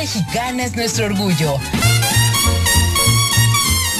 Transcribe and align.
Mexicana 0.00 0.64
es 0.64 0.76
nuestro 0.76 1.06
orgullo. 1.06 1.58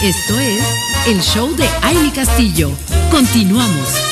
Esto 0.01 0.39
es 0.39 0.63
el 1.09 1.21
show 1.21 1.57
de 1.57 1.69
Aile 1.83 2.13
Castillo. 2.13 2.71
Continuamos. 3.11 4.08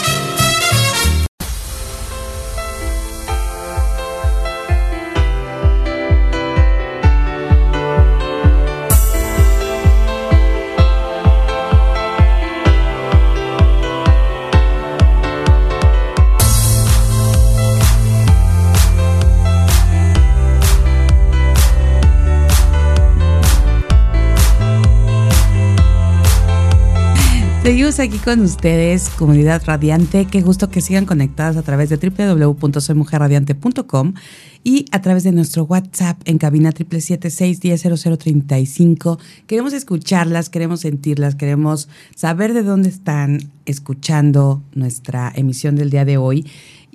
Seguimos 27.67 27.99
aquí 27.99 28.19
con 28.19 28.43
ustedes, 28.43 29.09
comunidad 29.09 29.61
radiante. 29.67 30.27
Qué 30.27 30.41
gusto 30.41 30.71
que 30.71 30.81
sigan 30.81 31.05
conectadas 31.05 31.57
a 31.57 31.63
través 31.63 31.89
de 31.89 31.97
www.soymujerradiante.com 31.97 34.15
y 34.63 34.85
a 34.93 35.03
través 35.03 35.25
de 35.25 35.33
nuestro 35.33 35.65
WhatsApp 35.65 36.17
en 36.27 36.39
cabina 36.39 36.71
776-100035. 36.71 39.19
Queremos 39.49 39.73
escucharlas, 39.73 40.49
queremos 40.49 40.83
sentirlas, 40.83 41.35
queremos 41.35 41.89
saber 42.15 42.55
de 42.55 42.63
dónde 42.63 42.89
están 42.89 43.51
escuchando 43.65 44.63
nuestra 44.73 45.33
emisión 45.35 45.75
del 45.75 45.91
día 45.91 46.05
de 46.05 46.19
hoy 46.19 46.47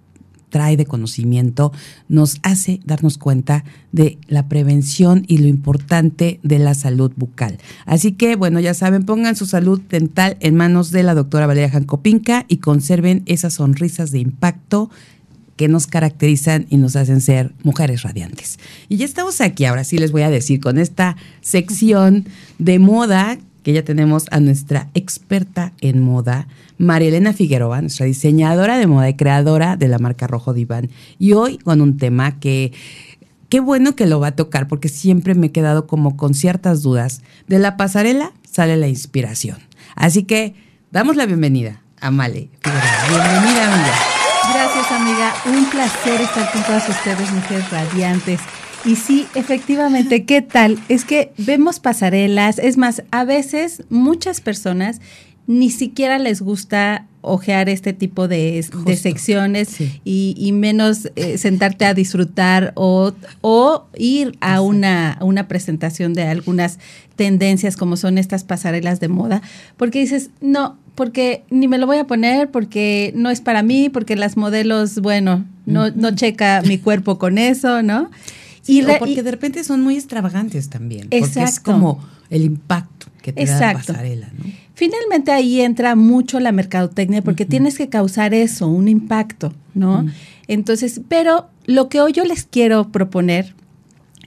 trae 0.49 0.77
de 0.77 0.85
conocimiento, 0.85 1.71
nos 2.07 2.39
hace 2.43 2.79
darnos 2.85 3.17
cuenta 3.17 3.63
de 3.91 4.17
la 4.27 4.47
prevención 4.47 5.23
y 5.27 5.39
lo 5.39 5.47
importante 5.47 6.39
de 6.43 6.59
la 6.59 6.73
salud 6.73 7.11
bucal. 7.15 7.57
Así 7.85 8.13
que, 8.13 8.35
bueno, 8.35 8.59
ya 8.59 8.73
saben, 8.73 9.05
pongan 9.05 9.35
su 9.35 9.45
salud 9.45 9.81
dental 9.89 10.37
en 10.39 10.55
manos 10.55 10.91
de 10.91 11.03
la 11.03 11.15
doctora 11.15 11.47
Valeria 11.47 11.69
Jancopinca 11.69 12.45
y 12.47 12.57
conserven 12.57 13.23
esas 13.25 13.55
sonrisas 13.55 14.11
de 14.11 14.19
impacto 14.19 14.89
que 15.57 15.67
nos 15.67 15.87
caracterizan 15.87 16.67
y 16.69 16.77
nos 16.77 16.95
hacen 16.95 17.19
ser 17.19 17.51
mujeres 17.63 18.03
radiantes. 18.03 18.59
Y 18.87 18.97
ya 18.97 19.05
estamos 19.05 19.41
aquí, 19.41 19.65
ahora 19.65 19.83
sí 19.83 19.97
les 19.97 20.11
voy 20.11 20.21
a 20.21 20.29
decir, 20.29 20.61
con 20.61 20.77
esta 20.77 21.17
sección 21.41 22.25
de 22.59 22.79
moda, 22.79 23.37
que 23.63 23.73
ya 23.73 23.83
tenemos 23.83 24.27
a 24.31 24.39
nuestra 24.39 24.89
experta 24.93 25.73
en 25.81 25.99
moda, 25.99 26.47
María 26.77 27.09
Elena 27.09 27.33
Figueroa, 27.33 27.81
nuestra 27.81 28.05
diseñadora 28.05 28.77
de 28.77 28.87
moda 28.87 29.09
y 29.09 29.15
creadora 29.15 29.75
de 29.75 29.87
la 29.87 29.97
marca 29.97 30.27
Rojo 30.27 30.53
Diván. 30.53 30.89
Y 31.19 31.33
hoy 31.33 31.57
con 31.57 31.81
un 31.81 31.97
tema 31.97 32.39
que 32.39 32.71
qué 33.49 33.59
bueno 33.59 33.95
que 33.95 34.05
lo 34.05 34.19
va 34.19 34.27
a 34.27 34.35
tocar 34.35 34.67
porque 34.67 34.89
siempre 34.89 35.33
me 35.35 35.47
he 35.47 35.51
quedado 35.51 35.87
como 35.87 36.15
con 36.15 36.33
ciertas 36.33 36.81
dudas. 36.81 37.21
De 37.47 37.59
la 37.59 37.77
pasarela 37.77 38.31
sale 38.49 38.77
la 38.77 38.87
inspiración. 38.87 39.57
Así 39.95 40.23
que 40.23 40.53
damos 40.91 41.15
la 41.15 41.25
bienvenida 41.25 41.81
a 41.99 42.11
Male 42.11 42.49
Bienvenida, 42.63 43.73
amiga. 43.73 44.06
Gracias, 44.89 45.01
amiga. 45.01 45.33
Un 45.45 45.69
placer 45.69 46.21
estar 46.21 46.51
con 46.53 46.63
todas 46.63 46.87
ustedes, 46.87 47.31
mujeres 47.33 47.69
radiantes. 47.71 48.39
Y 48.85 48.95
sí, 48.95 49.27
efectivamente, 49.35 50.23
¿qué 50.23 50.41
tal? 50.41 50.79
Es 50.87 51.03
que 51.03 51.33
vemos 51.37 51.81
pasarelas, 51.81 52.57
es 52.57 52.77
más, 52.77 53.03
a 53.11 53.25
veces 53.25 53.83
muchas 53.89 54.39
personas 54.39 55.01
ni 55.45 55.71
siquiera 55.71 56.19
les 56.19 56.41
gusta 56.41 57.05
ojear 57.21 57.67
este 57.67 57.91
tipo 57.91 58.29
de, 58.29 58.63
secciones 58.95 59.75
y, 60.05 60.51
menos 60.53 61.09
eh, 61.17 61.37
sentarte 61.37 61.83
a 61.83 61.93
disfrutar 61.93 62.71
o, 62.75 63.11
o 63.41 63.87
ir 63.97 64.37
a 64.39 64.61
una, 64.61 65.17
una, 65.19 65.49
presentación 65.49 66.13
de 66.13 66.23
algunas 66.23 66.79
tendencias 67.17 67.75
como 67.75 67.97
son 67.97 68.17
estas 68.17 68.45
pasarelas 68.45 69.01
de 69.01 69.09
moda, 69.09 69.41
porque 69.75 69.99
dices, 69.99 70.29
no, 70.39 70.77
porque 70.97 71.43
ni 71.51 71.67
me 71.67 71.77
lo 71.77 71.85
voy 71.85 71.97
a 71.97 72.07
poner, 72.07 72.49
porque 72.49 73.13
no 73.15 73.29
es 73.29 73.39
para 73.39 73.61
mí, 73.61 73.87
porque 73.87 74.15
las 74.15 74.35
modelos, 74.35 74.99
bueno, 74.99 75.45
no, 75.67 75.91
no 75.91 76.15
checa 76.15 76.63
mi 76.65 76.79
cuerpo 76.79 77.19
con 77.19 77.37
eso, 77.37 77.83
¿no? 77.83 78.09
y 78.65 78.81
porque 78.99 79.21
de 79.21 79.31
repente 79.31 79.63
son 79.63 79.81
muy 79.81 79.95
extravagantes 79.95 80.69
también, 80.69 81.07
exacto. 81.11 81.33
porque 81.35 81.49
es 81.49 81.59
como 81.59 82.03
el 82.31 82.43
impacto 82.43 83.05
que 83.21 83.31
te 83.31 83.45
da 83.45 83.59
la 83.59 83.73
pasarela, 83.73 84.27
¿no? 84.35 84.45
Finalmente 84.73 85.31
ahí 85.31 85.61
entra 85.61 85.95
mucho 85.95 86.39
la 86.39 86.51
mercadotecnia 86.51 87.21
porque 87.21 87.45
tienes 87.45 87.77
que 87.77 87.89
causar 87.89 88.33
eso, 88.33 88.67
un 88.67 88.87
impacto, 88.87 89.53
¿no? 89.75 90.05
Entonces, 90.47 91.01
pero 91.07 91.47
lo 91.65 91.89
que 91.89 92.01
hoy 92.01 92.11
yo 92.11 92.23
les 92.25 92.43
quiero 92.43 92.89
proponer 92.89 93.53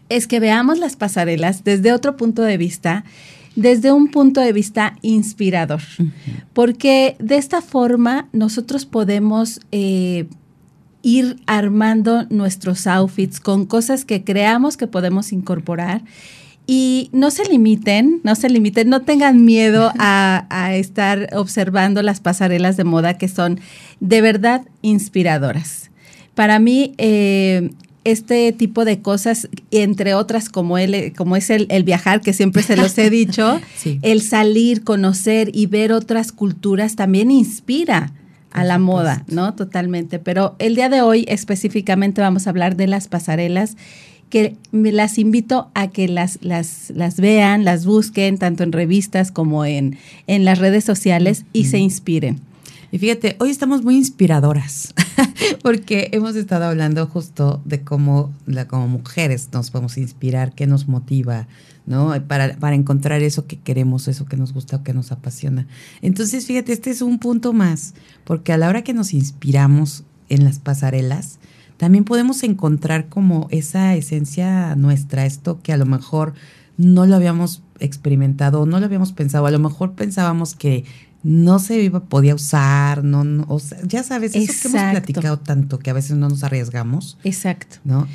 es 0.08 0.28
que 0.28 0.38
veamos 0.38 0.78
las 0.78 0.94
pasarelas 0.94 1.64
desde 1.64 1.92
otro 1.92 2.16
punto 2.16 2.42
de 2.42 2.56
vista 2.56 3.04
desde 3.56 3.92
un 3.92 4.08
punto 4.08 4.40
de 4.40 4.52
vista 4.52 4.96
inspirador, 5.02 5.80
porque 6.52 7.16
de 7.18 7.36
esta 7.36 7.60
forma 7.62 8.28
nosotros 8.32 8.86
podemos 8.86 9.60
eh, 9.72 10.26
ir 11.02 11.36
armando 11.46 12.26
nuestros 12.30 12.86
outfits 12.86 13.40
con 13.40 13.66
cosas 13.66 14.04
que 14.04 14.24
creamos 14.24 14.76
que 14.76 14.86
podemos 14.86 15.32
incorporar. 15.32 16.02
Y 16.66 17.10
no 17.12 17.32
se 17.32 17.44
limiten, 17.46 18.20
no 18.22 18.36
se 18.36 18.48
limiten, 18.48 18.88
no 18.90 19.02
tengan 19.02 19.44
miedo 19.44 19.92
a, 19.98 20.74
estar 20.74 21.28
observando 21.34 22.02
las 22.02 22.20
pasarelas 22.20 22.76
de 22.76 22.84
moda 22.84 23.18
que 23.18 23.28
son 23.28 23.58
de 23.98 24.20
verdad 24.20 24.62
inspiradoras. 24.82 25.90
Para 26.34 26.60
mí, 26.60 26.94
eh, 26.98 27.70
este 28.04 28.52
tipo 28.52 28.84
de 28.84 29.00
cosas, 29.00 29.48
entre 29.70 30.14
otras 30.14 30.48
como, 30.48 30.78
él, 30.78 31.12
como 31.16 31.36
es 31.36 31.50
el, 31.50 31.66
viajar, 31.84 32.20
que 32.20 32.32
siempre 32.32 32.62
se 32.62 32.76
los 32.76 32.96
he 32.98 33.10
dicho, 33.10 33.60
el 34.02 34.22
salir, 34.22 34.84
conocer 34.84 35.50
y 35.52 35.66
ver 35.66 35.92
otras 35.92 36.32
culturas 36.32 36.96
también 36.96 37.30
inspira 37.30 38.12
a 38.52 38.64
la 38.64 38.78
moda, 38.78 39.24
¿no? 39.28 39.54
Totalmente. 39.54 40.18
Pero 40.18 40.56
el 40.58 40.74
día 40.74 40.88
de 40.88 41.02
hoy 41.02 41.24
específicamente 41.28 42.20
vamos 42.20 42.46
a 42.46 42.50
hablar 42.50 42.76
de 42.76 42.86
las 42.86 43.08
pasarelas 43.08 43.76
que 44.28 44.56
me 44.70 44.92
las 44.92 45.18
invito 45.18 45.70
a 45.74 45.88
que 45.88 46.08
las, 46.08 46.38
las, 46.40 46.90
las 46.94 47.16
vean, 47.16 47.64
las 47.64 47.84
busquen, 47.84 48.38
tanto 48.38 48.62
en 48.62 48.72
revistas 48.72 49.32
como 49.32 49.64
en, 49.64 49.98
en 50.26 50.44
las 50.44 50.58
redes 50.58 50.84
sociales 50.84 51.44
y 51.52 51.64
se 51.64 51.78
inspiren. 51.78 52.40
Y 52.92 52.98
fíjate, 52.98 53.36
hoy 53.38 53.50
estamos 53.50 53.82
muy 53.82 53.96
inspiradoras. 53.96 54.94
porque 55.62 56.08
hemos 56.12 56.36
estado 56.36 56.64
hablando 56.64 57.06
justo 57.06 57.60
de 57.64 57.82
cómo 57.82 58.32
como 58.68 58.88
mujeres 58.88 59.48
nos 59.52 59.70
podemos 59.70 59.96
inspirar, 59.98 60.54
qué 60.54 60.66
nos 60.66 60.88
motiva, 60.88 61.48
¿no? 61.86 62.14
Para, 62.26 62.56
para 62.56 62.74
encontrar 62.74 63.22
eso 63.22 63.46
que 63.46 63.58
queremos, 63.58 64.08
eso 64.08 64.26
que 64.26 64.36
nos 64.36 64.52
gusta 64.52 64.76
o 64.76 64.82
que 64.82 64.94
nos 64.94 65.12
apasiona. 65.12 65.66
Entonces, 66.02 66.46
fíjate, 66.46 66.72
este 66.72 66.90
es 66.90 67.02
un 67.02 67.18
punto 67.18 67.52
más, 67.52 67.94
porque 68.24 68.52
a 68.52 68.58
la 68.58 68.68
hora 68.68 68.82
que 68.82 68.94
nos 68.94 69.14
inspiramos 69.14 70.04
en 70.28 70.44
las 70.44 70.58
pasarelas, 70.58 71.38
también 71.76 72.04
podemos 72.04 72.42
encontrar 72.42 73.08
como 73.08 73.48
esa 73.50 73.94
esencia 73.94 74.76
nuestra, 74.76 75.24
esto 75.24 75.60
que 75.62 75.72
a 75.72 75.78
lo 75.78 75.86
mejor 75.86 76.34
no 76.76 77.06
lo 77.06 77.16
habíamos 77.16 77.62
experimentado, 77.78 78.66
no 78.66 78.78
lo 78.78 78.86
habíamos 78.86 79.12
pensado, 79.12 79.46
a 79.46 79.50
lo 79.50 79.58
mejor 79.58 79.92
pensábamos 79.92 80.54
que 80.54 80.84
no 81.22 81.58
se 81.58 81.82
iba, 81.82 82.00
podía 82.00 82.34
usar, 82.34 83.04
no, 83.04 83.24
no 83.24 83.44
o 83.48 83.58
sea, 83.58 83.78
ya 83.86 84.02
sabes, 84.02 84.34
eso 84.34 84.70
que 84.70 84.76
hemos 84.76 84.90
platicado 84.92 85.38
tanto 85.38 85.78
que 85.78 85.90
a 85.90 85.92
veces 85.92 86.16
no 86.16 86.28
nos 86.28 86.42
arriesgamos. 86.42 87.18
Exacto. 87.24 87.76
¿No? 87.84 88.08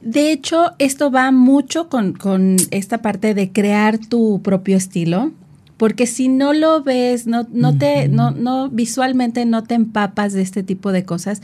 De 0.00 0.32
hecho, 0.32 0.72
esto 0.78 1.10
va 1.10 1.30
mucho 1.32 1.88
con, 1.88 2.12
con 2.12 2.56
esta 2.70 2.98
parte 2.98 3.34
de 3.34 3.50
crear 3.52 3.98
tu 3.98 4.40
propio 4.42 4.76
estilo, 4.76 5.32
porque 5.76 6.06
si 6.06 6.28
no 6.28 6.52
lo 6.52 6.82
ves, 6.82 7.26
no, 7.26 7.46
no 7.52 7.76
te, 7.78 8.08
no, 8.08 8.30
no, 8.30 8.68
visualmente 8.68 9.44
no 9.44 9.64
te 9.64 9.74
empapas 9.74 10.32
de 10.32 10.42
este 10.42 10.62
tipo 10.62 10.92
de 10.92 11.04
cosas, 11.04 11.42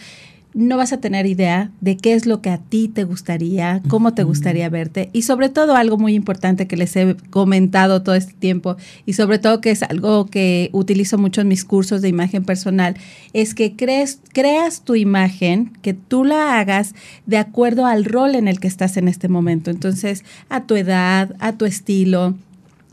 no 0.55 0.77
vas 0.77 0.93
a 0.93 1.01
tener 1.01 1.27
idea 1.27 1.73
de 1.81 1.97
qué 1.97 2.15
es 2.15 2.27
lo 2.27 2.41
que 2.41 2.49
a 2.49 2.59
ti 2.59 2.87
te 2.89 3.03
gustaría, 3.03 3.83
cómo 3.89 4.15
te 4.15 4.23
gustaría 4.23 4.69
verte 4.69 5.11
y 5.13 5.23
sobre 5.23 5.49
todo 5.49 5.75
algo 5.75 5.99
muy 5.99 6.15
importante 6.15 6.69
que 6.69 6.77
les 6.77 6.95
he 6.95 7.17
comentado 7.31 8.03
todo 8.03 8.15
este 8.15 8.35
tiempo 8.35 8.77
y 9.05 9.15
sobre 9.15 9.41
todo 9.41 9.61
que 9.61 9.73
es 9.73 9.83
algo 9.83 10.27
que 10.27 10.71
utilizo 10.73 11.19
mucho 11.19 11.41
en 11.41 11.49
mis 11.49 11.65
cursos 11.65 12.03
de 12.03 12.09
imagen 12.09 12.45
personal, 12.45 12.97
es 13.33 13.55
que 13.55 13.75
crees, 13.75 14.21
creas 14.33 14.83
tu 14.83 14.95
imagen, 14.95 15.73
que 15.83 15.93
tú 15.93 16.25
la 16.25 16.61
hagas 16.61 16.95
de 17.27 17.39
acuerdo 17.39 17.87
al 17.87 18.05
rol 18.05 18.37
en 18.37 18.47
el 18.47 18.61
que 18.61 18.69
estás 18.69 18.97
en 18.97 19.09
este 19.09 19.29
momento. 19.29 19.73
Entonces, 19.73 20.25
a 20.49 20.65
tu 20.67 20.77
edad, 20.77 21.35
a 21.41 21.55
tu 21.55 21.65
estilo. 21.65 22.35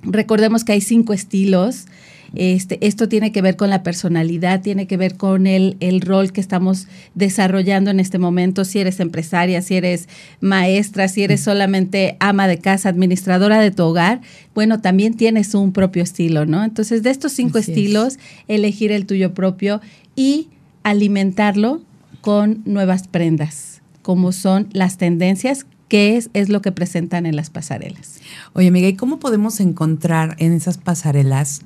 Recordemos 0.01 0.63
que 0.63 0.71
hay 0.71 0.81
cinco 0.81 1.13
estilos. 1.13 1.85
Este, 2.33 2.85
esto 2.85 3.09
tiene 3.09 3.31
que 3.31 3.41
ver 3.41 3.57
con 3.57 3.69
la 3.69 3.83
personalidad, 3.83 4.61
tiene 4.61 4.87
que 4.87 4.95
ver 4.95 5.17
con 5.17 5.47
el, 5.47 5.75
el 5.81 5.99
rol 5.99 6.31
que 6.31 6.39
estamos 6.39 6.87
desarrollando 7.13 7.91
en 7.91 7.99
este 7.99 8.19
momento, 8.19 8.63
si 8.63 8.79
eres 8.79 8.99
empresaria, 8.99 9.61
si 9.61 9.75
eres 9.75 10.07
maestra, 10.39 11.07
si 11.09 11.23
eres 11.23 11.41
solamente 11.41 12.15
ama 12.19 12.47
de 12.47 12.59
casa, 12.59 12.89
administradora 12.89 13.59
de 13.59 13.71
tu 13.71 13.83
hogar, 13.83 14.21
bueno, 14.55 14.79
también 14.79 15.15
tienes 15.15 15.53
un 15.55 15.73
propio 15.73 16.03
estilo, 16.03 16.45
¿no? 16.45 16.63
Entonces, 16.63 17.03
de 17.03 17.09
estos 17.09 17.33
cinco 17.33 17.57
estilos, 17.57 18.17
elegir 18.47 18.91
el 18.91 19.05
tuyo 19.05 19.33
propio 19.33 19.81
y 20.15 20.47
alimentarlo 20.83 21.81
con 22.21 22.61
nuevas 22.65 23.07
prendas, 23.07 23.81
como 24.01 24.31
son 24.31 24.69
las 24.71 24.97
tendencias 24.97 25.65
que 25.87 26.15
es, 26.15 26.29
es 26.33 26.47
lo 26.47 26.61
que 26.61 26.71
presentan 26.71 27.25
en 27.25 27.35
las 27.35 27.49
pasarelas. 27.49 28.21
Oye, 28.53 28.71
Miguel, 28.71 28.95
cómo 28.95 29.19
podemos 29.19 29.59
encontrar 29.59 30.37
en 30.39 30.53
esas 30.53 30.77
pasarelas 30.77 31.63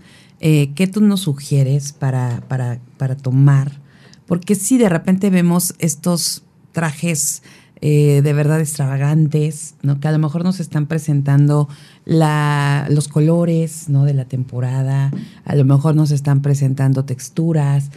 eh, 0.48 0.74
¿qué 0.76 0.86
tú 0.86 1.02
nos 1.02 1.22
sugieres 1.22 1.92
para, 1.92 2.44
para, 2.48 2.80
para 2.98 3.18
tomar? 3.18 3.82
Porque 4.28 4.54
si 4.54 4.78
de 4.78 4.90
repente 4.90 5.32
vemos 5.32 5.74
estos 5.80 6.44
trajes 6.72 7.42
eh, 7.82 8.22
de 8.24 8.34
verdad 8.34 8.60
extravagantes, 8.60 9.74
¿no? 9.82 10.00
Que 10.00 10.08
a 10.08 10.12
lo 10.12 10.20
mejor 10.20 10.44
nos 10.44 10.60
están 10.60 10.86
presentando 10.86 11.68
los 12.06 13.08
colores. 13.08 13.86
De 13.88 14.14
la 14.14 14.26
temporada, 14.26 15.12
a 15.46 15.56
lo 15.56 15.66
mejor 15.66 15.96
nos 15.96 16.12
están 16.12 16.44
presentando 16.44 17.06
texturas. 17.06 17.90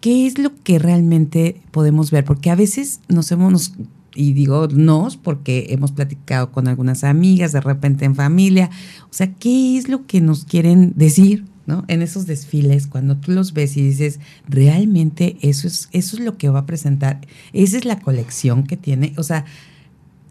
¿Qué 0.00 0.28
es 0.28 0.38
lo 0.38 0.54
que 0.62 0.78
realmente 0.78 1.60
podemos 1.72 2.12
ver? 2.12 2.24
Porque 2.24 2.50
a 2.50 2.54
veces 2.54 3.00
nos 3.08 3.32
hemos, 3.32 3.72
y 4.14 4.32
digo 4.32 4.68
nos 4.68 5.16
porque 5.16 5.66
hemos 5.70 5.90
platicado 5.90 6.52
con 6.52 6.68
algunas 6.68 7.02
amigas, 7.02 7.50
de 7.50 7.60
repente 7.60 8.04
en 8.04 8.14
familia, 8.14 8.70
o 9.10 9.12
sea, 9.12 9.34
¿qué 9.34 9.76
es 9.76 9.88
lo 9.88 10.06
que 10.06 10.20
nos 10.20 10.44
quieren 10.44 10.92
decir? 10.94 11.44
¿No? 11.66 11.84
En 11.88 12.02
esos 12.02 12.26
desfiles, 12.26 12.86
cuando 12.86 13.16
tú 13.16 13.32
los 13.32 13.52
ves 13.52 13.76
y 13.76 13.82
dices, 13.82 14.20
realmente 14.48 15.36
eso 15.42 15.66
es, 15.66 15.88
eso 15.92 16.16
es 16.16 16.22
lo 16.22 16.38
que 16.38 16.48
va 16.48 16.60
a 16.60 16.66
presentar, 16.66 17.20
esa 17.52 17.76
es 17.76 17.84
la 17.84 17.98
colección 18.00 18.64
que 18.64 18.76
tiene, 18.76 19.12
o 19.16 19.22
sea, 19.22 19.44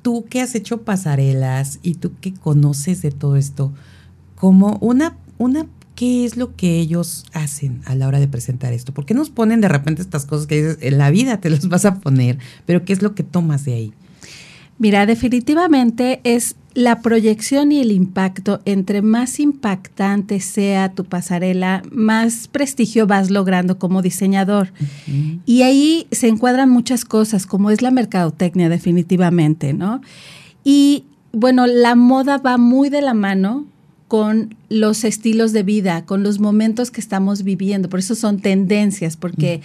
tú 0.01 0.25
que 0.29 0.41
has 0.41 0.55
hecho 0.55 0.81
pasarelas 0.81 1.79
y 1.81 1.95
tú 1.95 2.13
que 2.21 2.33
conoces 2.33 3.01
de 3.01 3.11
todo 3.11 3.35
esto, 3.35 3.73
como 4.35 4.77
una, 4.81 5.17
una, 5.37 5.65
¿qué 5.95 6.25
es 6.25 6.37
lo 6.37 6.55
que 6.55 6.79
ellos 6.79 7.25
hacen 7.33 7.81
a 7.85 7.95
la 7.95 8.07
hora 8.07 8.19
de 8.19 8.27
presentar 8.27 8.73
esto? 8.73 8.93
¿Por 8.93 9.05
qué 9.05 9.13
nos 9.13 9.29
ponen 9.29 9.61
de 9.61 9.67
repente 9.67 10.01
estas 10.01 10.25
cosas 10.25 10.47
que 10.47 10.55
dices, 10.57 10.77
en 10.81 10.97
la 10.97 11.09
vida 11.09 11.41
te 11.41 11.49
las 11.49 11.67
vas 11.67 11.85
a 11.85 11.99
poner, 12.01 12.37
pero 12.65 12.85
qué 12.85 12.93
es 12.93 13.01
lo 13.01 13.15
que 13.15 13.23
tomas 13.23 13.65
de 13.65 13.73
ahí? 13.73 13.93
Mira, 14.77 15.05
definitivamente 15.05 16.19
es 16.23 16.55
la 16.75 17.01
proyección 17.01 17.71
y 17.71 17.79
el 17.79 17.91
impacto, 17.91 18.59
entre 18.65 19.01
más 19.01 19.39
impactante 19.39 20.41
sea 20.41 20.91
tu 20.91 21.05
pasarela, 21.05 21.81
más 21.89 22.49
prestigio 22.49 23.07
vas 23.07 23.31
logrando 23.31 23.79
como 23.79 24.01
diseñador. 24.01 24.73
Y 25.45 25.61
ahí 25.61 26.05
se 26.11 26.27
encuadran 26.27 26.69
muchas 26.69 27.05
cosas, 27.05 27.45
como 27.45 27.71
es 27.71 27.81
la 27.81 27.91
mercadotecnia 27.91 28.67
definitivamente, 28.67 29.73
¿no? 29.73 30.01
Y 30.65 31.05
bueno, 31.31 31.65
la 31.65 31.95
moda 31.95 32.39
va 32.39 32.57
muy 32.57 32.89
de 32.89 33.01
la 33.01 33.13
mano 33.13 33.65
con 34.09 34.55
los 34.67 35.05
estilos 35.05 35.53
de 35.53 35.63
vida, 35.63 36.05
con 36.05 36.23
los 36.23 36.39
momentos 36.39 36.91
que 36.91 36.99
estamos 36.99 37.43
viviendo. 37.43 37.87
Por 37.87 37.99
eso 37.99 38.15
son 38.15 38.39
tendencias, 38.39 39.15
porque, 39.15 39.61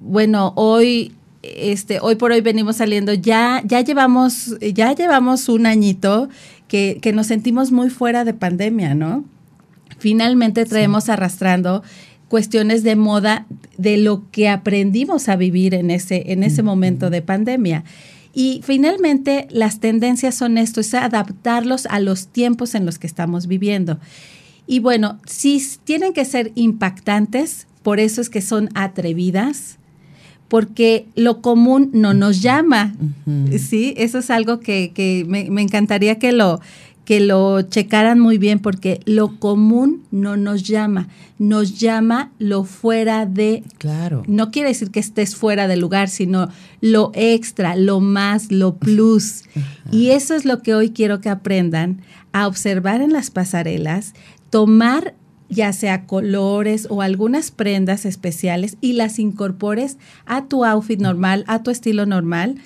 bueno, 0.00 0.54
hoy 0.56 1.12
este, 1.56 2.00
hoy 2.00 2.16
por 2.16 2.32
hoy 2.32 2.40
venimos 2.40 2.76
saliendo, 2.76 3.12
ya, 3.14 3.62
ya 3.64 3.80
llevamos, 3.80 4.56
ya 4.60 4.94
llevamos 4.94 5.48
un 5.48 5.66
añito 5.66 6.28
que, 6.68 6.98
que 7.00 7.12
nos 7.12 7.26
sentimos 7.26 7.72
muy 7.72 7.90
fuera 7.90 8.24
de 8.24 8.34
pandemia, 8.34 8.94
¿no? 8.94 9.24
Finalmente 9.98 10.64
traemos 10.64 11.08
arrastrando 11.08 11.82
cuestiones 12.28 12.82
de 12.82 12.94
moda 12.94 13.46
de 13.76 13.96
lo 13.96 14.30
que 14.30 14.48
aprendimos 14.48 15.28
a 15.28 15.36
vivir 15.36 15.74
en 15.74 15.90
ese, 15.90 16.32
en 16.32 16.42
ese 16.42 16.62
momento 16.62 17.10
de 17.10 17.22
pandemia. 17.22 17.84
Y 18.34 18.60
finalmente 18.62 19.48
las 19.50 19.80
tendencias 19.80 20.34
son 20.34 20.58
esto, 20.58 20.80
es 20.80 20.94
adaptarlos 20.94 21.86
a 21.86 21.98
los 21.98 22.28
tiempos 22.28 22.74
en 22.74 22.86
los 22.86 22.98
que 22.98 23.06
estamos 23.06 23.46
viviendo. 23.46 23.98
Y 24.66 24.80
bueno, 24.80 25.18
si 25.26 25.60
tienen 25.84 26.12
que 26.12 26.24
ser 26.24 26.52
impactantes, 26.54 27.66
por 27.82 28.00
eso 28.00 28.20
es 28.20 28.28
que 28.28 28.42
son 28.42 28.68
atrevidas, 28.74 29.78
porque 30.48 31.06
lo 31.14 31.42
común 31.42 31.90
no 31.92 32.14
nos 32.14 32.40
llama. 32.40 32.94
Sí, 33.58 33.94
eso 33.96 34.18
es 34.18 34.30
algo 34.30 34.60
que, 34.60 35.24
me, 35.28 35.62
encantaría 35.62 36.18
que 36.18 36.32
lo, 36.32 36.60
que 37.04 37.20
lo 37.20 37.62
checaran 37.62 38.18
muy 38.18 38.38
bien, 38.38 38.58
porque 38.58 39.00
lo 39.04 39.38
común 39.38 40.02
no 40.10 40.38
nos 40.38 40.62
llama, 40.62 41.08
nos 41.38 41.78
llama 41.78 42.32
lo 42.38 42.64
fuera 42.64 43.26
de. 43.26 43.62
Claro. 43.76 44.22
No 44.26 44.50
quiere 44.50 44.70
decir 44.70 44.90
que 44.90 45.00
estés 45.00 45.36
fuera 45.36 45.68
del 45.68 45.80
lugar, 45.80 46.08
sino 46.08 46.48
lo 46.80 47.12
extra, 47.14 47.76
lo 47.76 48.00
más, 48.00 48.50
lo 48.50 48.76
plus. 48.76 49.44
Y 49.92 50.10
eso 50.10 50.34
es 50.34 50.46
lo 50.46 50.62
que 50.62 50.74
hoy 50.74 50.90
quiero 50.90 51.20
que 51.20 51.28
aprendan 51.28 52.00
a 52.32 52.46
observar 52.46 53.02
en 53.02 53.12
las 53.12 53.30
pasarelas, 53.30 54.14
tomar 54.50 55.14
ya 55.48 55.72
sea 55.72 56.04
colores 56.06 56.86
o 56.90 57.02
algunas 57.02 57.50
prendas 57.50 58.04
especiales 58.04 58.76
y 58.80 58.92
las 58.92 59.18
incorpores 59.18 59.96
a 60.26 60.44
tu 60.44 60.64
outfit 60.64 61.00
normal, 61.00 61.44
a 61.46 61.62
tu 61.62 61.70
estilo 61.70 62.06
normal 62.06 62.56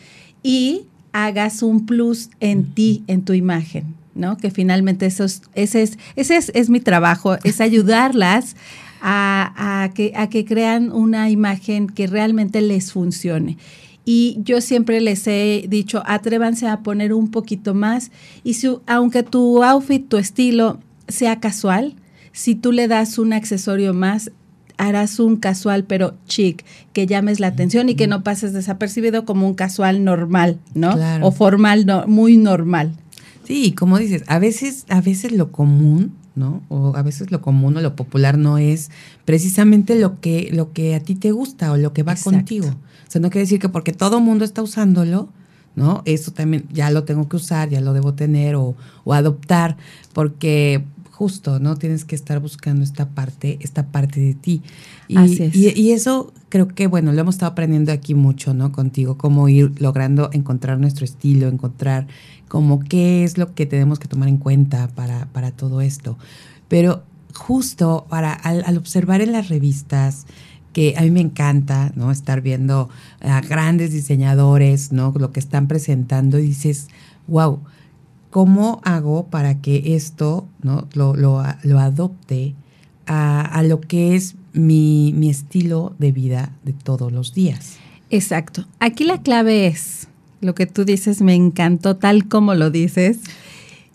y 0.43 0.83
hagas 1.13 1.63
un 1.63 1.87
plus 1.87 2.31
en 2.41 2.73
ti, 2.73 3.05
en 3.07 3.23
tu 3.25 3.33
imagen, 3.35 3.95
¿no? 4.15 4.37
Que 4.37 4.51
finalmente 4.51 5.07
eso 5.07 5.25
es, 5.25 5.43
ese, 5.55 5.83
es, 5.83 5.99
ese 6.17 6.41
es, 6.55 6.71
mi 6.71 6.81
trabajo, 6.81 7.37
es 7.45 7.61
ayudarlas 7.61 8.57
a, 9.01 9.91
que, 9.95 10.13
a 10.17 10.29
que 10.29 10.45
crean 10.45 10.93
una 10.93 11.31
imagen 11.31 11.87
que 11.87 12.07
realmente 12.07 12.61
les 12.61 12.93
funcione. 12.93 13.59
Y 14.05 14.39
yo 14.43 14.61
siempre 14.61 15.01
les 15.01 15.27
he 15.29 15.67
dicho, 15.69 16.03
atrévanse 16.07 16.67
a 16.67 16.81
poner 16.81 17.13
un 17.13 17.31
poquito 17.31 17.75
más. 17.75 18.11
Y 18.43 18.55
si, 18.55 18.69
aunque 18.87 19.23
tu 19.23 19.63
outfit, 19.63 20.09
tu 20.09 20.17
estilo 20.17 20.79
sea 21.07 21.39
casual, 21.39 21.95
si 22.33 22.55
tú 22.55 22.73
le 22.73 22.89
das 22.89 23.19
un 23.19 23.33
accesorio 23.33 23.95
más, 23.95 24.33
harás 24.79 25.21
un 25.21 25.37
casual 25.37 25.85
pero 25.85 26.15
chic, 26.27 26.65
que 26.93 27.07
llames 27.07 27.41
la 27.41 27.49
atención 27.49 27.89
y 27.89 27.95
que 27.95 28.07
no 28.07 28.25
pases 28.25 28.53
desapercibido 28.53 29.25
como 29.25 29.47
un 29.47 29.55
casual 29.55 30.05
normal, 30.05 30.59
¿no? 30.75 30.95
O 31.21 31.31
formal, 31.31 31.87
no, 31.87 32.07
muy 32.07 32.37
normal. 32.37 32.97
Sí, 33.45 33.73
como 33.73 33.99
dices, 33.99 34.25
a 34.27 34.39
veces, 34.39 34.87
a 34.89 35.01
veces 35.01 35.33
lo 35.33 35.53
común, 35.53 36.15
¿no? 36.35 36.63
O 36.69 36.97
a 36.97 37.03
veces 37.03 37.31
lo 37.31 37.43
común 37.43 37.77
o 37.77 37.81
lo 37.81 37.95
popular 37.97 38.39
no 38.39 38.59
es 38.59 38.91
precisamente 39.25 39.97
lo 39.97 40.21
que, 40.21 40.51
lo 40.53 40.73
que 40.73 40.95
a 40.95 41.01
ti 41.01 41.15
te 41.15 41.33
gusta 41.33 41.73
o 41.73 41.77
lo 41.77 41.93
que 41.93 42.03
va 42.03 42.15
contigo. 42.17 42.69
O 42.69 43.11
sea, 43.11 43.21
no 43.21 43.31
quiere 43.31 43.45
decir 43.45 43.59
que 43.59 43.69
porque 43.69 43.93
todo 43.93 44.19
el 44.19 44.25
mundo 44.25 44.45
está 44.45 44.63
usándolo, 44.63 45.29
¿no? 45.77 46.03
Eso 46.07 46.33
también 46.33 46.65
ya 46.73 46.91
lo 46.91 47.05
tengo 47.05 47.29
que 47.29 47.37
usar, 47.37 47.69
ya 47.69 47.81
lo 47.81 47.93
debo 47.93 48.15
tener 48.15 48.57
o, 48.57 48.75
o 49.05 49.13
adoptar, 49.13 49.77
porque 50.13 50.85
justo, 51.23 51.61
¿no? 51.61 51.77
Tienes 51.77 52.05
que 52.05 52.17
estar 52.17 52.41
buscando 52.41 52.83
esta 52.83 53.11
parte, 53.11 53.57
esta 53.61 53.87
parte 53.87 54.19
de 54.19 54.35
ti. 54.35 54.61
Y, 55.07 55.17
Así 55.17 55.41
es. 55.45 55.55
y, 55.55 55.69
y 55.69 55.93
eso 55.93 56.33
creo 56.49 56.67
que, 56.67 56.89
bueno, 56.89 57.13
lo 57.13 57.21
hemos 57.21 57.37
estado 57.37 57.53
aprendiendo 57.53 57.93
aquí 57.93 58.17
mucho, 58.17 58.55
¿no? 58.55 58.73
Contigo, 58.73 59.17
cómo 59.17 59.49
ir 59.49 59.81
logrando 59.81 60.31
encontrar 60.33 60.81
nuestro 60.81 61.05
estilo, 61.05 61.47
encontrar 61.47 62.09
como 62.49 62.81
qué 62.81 63.23
es 63.23 63.39
lo 63.39 63.55
que 63.55 63.67
tenemos 63.67 64.01
que 64.01 64.09
tomar 64.09 64.29
en 64.29 64.37
cuenta 64.37 64.89
para, 64.97 65.27
para 65.27 65.53
todo 65.53 65.81
esto. 65.81 66.19
Pero 66.67 67.05
justo 67.35 68.05
para, 68.11 68.33
al, 68.33 68.65
al 68.67 68.77
observar 68.77 69.21
en 69.21 69.31
las 69.31 69.49
revistas, 69.49 70.27
que 70.73 70.95
a 70.99 71.03
mí 71.03 71.13
me 71.13 71.21
encanta, 71.21 71.93
¿no? 71.95 72.11
Estar 72.11 72.41
viendo 72.41 72.89
a 73.21 73.41
grandes 73.43 73.93
diseñadores, 73.93 74.91
¿no? 74.91 75.15
Lo 75.17 75.31
que 75.31 75.39
están 75.39 75.69
presentando 75.69 76.41
y 76.41 76.47
dices, 76.47 76.89
wow, 77.29 77.61
¿cómo 78.33 78.81
hago 78.83 79.27
para 79.27 79.61
que 79.61 79.95
esto, 79.95 80.49
¿no? 80.63 80.89
Lo, 80.95 81.15
lo, 81.15 81.45
lo 81.63 81.79
adopte 81.79 82.55
a, 83.07 83.43
a, 83.43 83.63
lo 83.63 83.83
que 83.83 84.17
es 84.17 84.37
mi, 84.55 85.13
mi 85.15 85.29
estilo 85.29 85.95
de 85.99 86.13
vida 86.13 86.51
de 86.65 86.73
todos 86.73 87.13
los 87.13 87.35
días? 87.35 87.77
Exacto. 88.09 88.67
Aquí 88.81 89.05
la 89.05 89.21
clave 89.21 89.67
es, 89.67 90.09
lo 90.41 90.55
que 90.55 90.65
tú 90.65 90.87
dices 90.87 91.21
me 91.21 91.35
encantó 91.35 91.97
tal 91.97 92.27
como 92.27 92.55
lo 92.55 92.71
dices. 92.71 93.19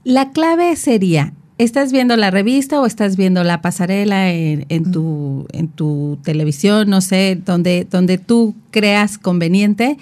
La 0.03 0.31
clave 0.31 0.75
sería, 0.75 1.33
¿estás 1.57 1.91
viendo 1.91 2.15
la 2.15 2.29
revista 2.29 2.79
o 2.79 2.85
estás 2.85 3.17
viendo 3.17 3.43
la 3.43 3.63
pasarela 3.63 4.31
en, 4.31 4.67
en, 4.69 4.91
tu, 4.91 5.47
en 5.51 5.67
tu 5.67 6.19
televisión, 6.23 6.91
no 6.91 7.01
sé, 7.01 7.41
donde, 7.43 7.87
donde 7.89 8.19
tú 8.19 8.53
creas 8.69 9.17
conveniente? 9.17 9.97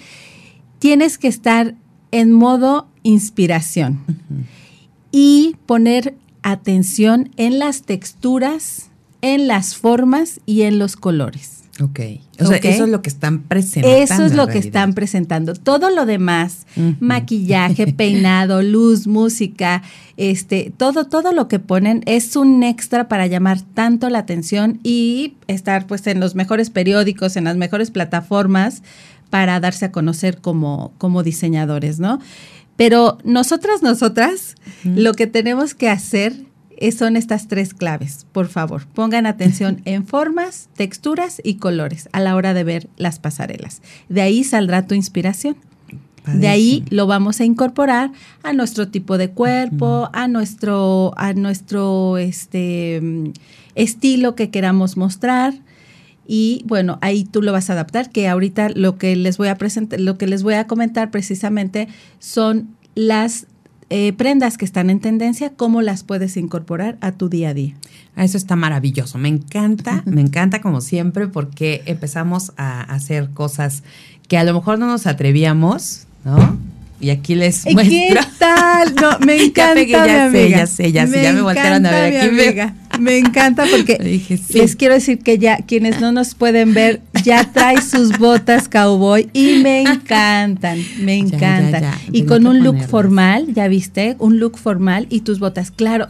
Tienes 0.78 1.16
que 1.16 1.28
estar 1.28 1.74
en 2.10 2.32
modo 2.32 2.86
inspiración 3.06 4.00
uh 4.08 4.12
-huh. 4.12 4.44
y 5.12 5.56
poner 5.66 6.14
atención 6.42 7.30
en 7.36 7.58
las 7.58 7.82
texturas, 7.82 8.90
en 9.22 9.48
las 9.48 9.76
formas 9.76 10.40
y 10.46 10.62
en 10.62 10.78
los 10.78 10.96
colores. 10.96 11.56
Ok. 11.82 12.00
O 12.40 12.46
sea, 12.46 12.56
okay. 12.56 12.72
eso 12.72 12.84
es 12.84 12.90
lo 12.90 13.02
que 13.02 13.10
están 13.10 13.42
presentando. 13.42 13.96
Eso 13.98 14.24
es 14.24 14.34
lo 14.34 14.46
que 14.46 14.58
están 14.58 14.94
presentando. 14.94 15.54
Todo 15.54 15.90
lo 15.90 16.06
demás, 16.06 16.66
uh 16.76 16.80
-huh. 16.80 16.96
maquillaje, 17.00 17.92
peinado, 17.92 18.62
luz, 18.62 19.06
música, 19.06 19.82
este, 20.16 20.72
todo, 20.76 21.04
todo 21.04 21.32
lo 21.32 21.48
que 21.48 21.58
ponen 21.58 22.02
es 22.06 22.34
un 22.36 22.62
extra 22.62 23.08
para 23.08 23.26
llamar 23.26 23.60
tanto 23.60 24.08
la 24.08 24.20
atención 24.20 24.80
y 24.82 25.34
estar 25.48 25.86
pues 25.86 26.06
en 26.06 26.18
los 26.18 26.34
mejores 26.34 26.70
periódicos, 26.70 27.36
en 27.36 27.44
las 27.44 27.56
mejores 27.56 27.90
plataformas 27.90 28.82
para 29.28 29.60
darse 29.60 29.86
a 29.86 29.92
conocer 29.92 30.38
como, 30.38 30.92
como 30.98 31.22
diseñadores, 31.22 31.98
¿no? 31.98 32.20
Pero 32.76 33.18
nosotras, 33.24 33.82
nosotras, 33.82 34.54
uh 34.84 34.88
-huh. 34.88 34.96
lo 34.96 35.14
que 35.14 35.26
tenemos 35.26 35.74
que 35.74 35.88
hacer 35.88 36.46
son 36.96 37.16
estas 37.16 37.48
tres 37.48 37.74
claves. 37.74 38.26
Por 38.32 38.48
favor, 38.48 38.86
pongan 38.86 39.26
atención 39.26 39.80
en 39.84 40.06
formas, 40.06 40.68
texturas 40.76 41.40
y 41.42 41.56
colores 41.56 42.08
a 42.12 42.20
la 42.20 42.36
hora 42.36 42.54
de 42.54 42.64
ver 42.64 42.88
las 42.96 43.18
pasarelas. 43.18 43.82
De 44.08 44.20
ahí 44.20 44.44
saldrá 44.44 44.86
tu 44.86 44.94
inspiración. 44.94 45.56
De 46.26 46.48
ahí 46.48 46.84
lo 46.90 47.06
vamos 47.06 47.40
a 47.40 47.44
incorporar 47.44 48.10
a 48.42 48.52
nuestro 48.52 48.88
tipo 48.88 49.16
de 49.16 49.30
cuerpo, 49.30 49.86
uh 49.86 50.04
-huh. 50.06 50.10
a 50.12 50.26
nuestro, 50.26 51.12
a 51.16 51.32
nuestro 51.34 52.18
este, 52.18 53.00
estilo 53.76 54.34
que 54.34 54.50
queramos 54.50 54.96
mostrar. 54.96 55.54
Y 56.26 56.62
bueno, 56.66 56.98
ahí 57.02 57.24
tú 57.24 57.42
lo 57.42 57.52
vas 57.52 57.70
a 57.70 57.74
adaptar, 57.74 58.10
que 58.10 58.28
ahorita 58.28 58.70
lo 58.70 58.98
que 58.98 59.14
les 59.16 59.38
voy 59.38 59.48
a 59.48 59.56
presentar, 59.56 60.00
lo 60.00 60.18
que 60.18 60.26
les 60.26 60.42
voy 60.42 60.54
a 60.54 60.66
comentar 60.66 61.10
precisamente 61.10 61.88
son 62.18 62.68
las 62.94 63.46
eh, 63.88 64.12
prendas 64.14 64.58
que 64.58 64.64
están 64.64 64.90
en 64.90 64.98
tendencia, 64.98 65.52
cómo 65.54 65.80
las 65.80 66.02
puedes 66.02 66.36
incorporar 66.36 66.98
a 67.00 67.12
tu 67.12 67.28
día 67.28 67.50
a 67.50 67.54
día. 67.54 67.74
Eso 68.16 68.36
está 68.36 68.56
maravilloso. 68.56 69.18
Me 69.18 69.28
encanta, 69.28 70.02
me 70.06 70.20
encanta 70.20 70.60
como 70.60 70.80
siempre, 70.80 71.28
porque 71.28 71.82
empezamos 71.86 72.52
a 72.56 72.80
hacer 72.80 73.30
cosas 73.30 73.84
que 74.26 74.38
a 74.38 74.44
lo 74.44 74.54
mejor 74.54 74.80
no 74.80 74.86
nos 74.86 75.06
atrevíamos, 75.06 76.06
¿no? 76.24 76.58
Y 77.00 77.10
aquí 77.10 77.34
les 77.34 77.64
muestro. 77.66 77.90
¿Qué 77.90 78.18
tal? 78.38 78.94
No, 78.94 79.18
me 79.26 79.42
encanta, 79.44 79.82
ya 79.82 79.84
pegué, 79.84 79.92
ya 79.92 80.26
mi 80.26 80.32
sé, 80.32 80.42
amiga. 80.42 80.58
ya 80.58 80.66
sé, 80.66 80.92
ya 80.92 81.06
sé, 81.06 81.16
me 81.16 81.22
ya 81.22 81.32
me 81.32 81.42
voltearon 81.42 81.86
a 81.86 81.90
ver 81.90 82.16
aquí. 82.16 82.34
Me, 82.34 82.74
me 82.98 83.18
encanta 83.18 83.64
porque 83.70 83.98
dije, 84.02 84.36
sí. 84.38 84.58
les 84.58 84.76
quiero 84.76 84.94
decir 84.94 85.18
que 85.18 85.38
ya 85.38 85.58
quienes 85.58 86.00
no 86.00 86.12
nos 86.12 86.34
pueden 86.34 86.72
ver 86.72 87.02
ya 87.22 87.44
trae 87.52 87.82
sus 87.82 88.18
botas 88.18 88.68
cowboy 88.68 89.28
y 89.32 89.62
me 89.62 89.82
encantan, 89.92 90.78
me 91.00 91.16
encantan. 91.16 91.72
Ya, 91.72 91.80
ya, 91.80 91.98
y 92.12 92.22
con 92.24 92.46
un 92.46 92.64
look 92.64 92.82
formal, 92.88 93.52
ya 93.52 93.68
viste, 93.68 94.16
un 94.18 94.38
look 94.38 94.58
formal 94.58 95.06
y 95.10 95.20
tus 95.20 95.38
botas, 95.38 95.70
claro 95.70 96.08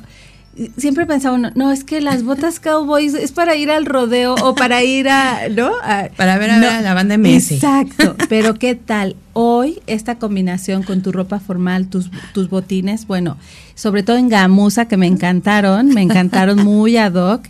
siempre 0.76 1.06
pensaba 1.06 1.36
uno, 1.36 1.50
no, 1.54 1.70
es 1.70 1.84
que 1.84 2.00
las 2.00 2.22
botas 2.22 2.60
cowboys 2.60 3.14
es 3.14 3.32
para 3.32 3.56
ir 3.56 3.70
al 3.70 3.86
rodeo 3.86 4.34
o 4.34 4.54
para 4.54 4.82
ir 4.82 5.08
a, 5.08 5.48
¿no? 5.48 5.72
A, 5.82 6.08
para 6.16 6.38
ver 6.38 6.50
a, 6.50 6.56
no, 6.56 6.62
ver 6.62 6.70
a 6.70 6.80
la 6.80 6.94
banda 6.94 7.18
MS. 7.18 7.52
Exacto, 7.52 8.16
pero 8.28 8.54
¿qué 8.54 8.74
tal? 8.74 9.16
Hoy 9.32 9.80
esta 9.86 10.16
combinación 10.16 10.82
con 10.82 11.02
tu 11.02 11.12
ropa 11.12 11.40
formal, 11.40 11.88
tus, 11.88 12.10
tus 12.32 12.48
botines, 12.48 13.06
bueno, 13.06 13.36
sobre 13.74 14.02
todo 14.02 14.16
en 14.16 14.28
gamuza 14.28 14.86
que 14.86 14.96
me 14.96 15.06
encantaron, 15.06 15.88
me 15.88 16.02
encantaron 16.02 16.64
muy 16.64 16.96
ad 16.96 17.14
hoc. 17.14 17.42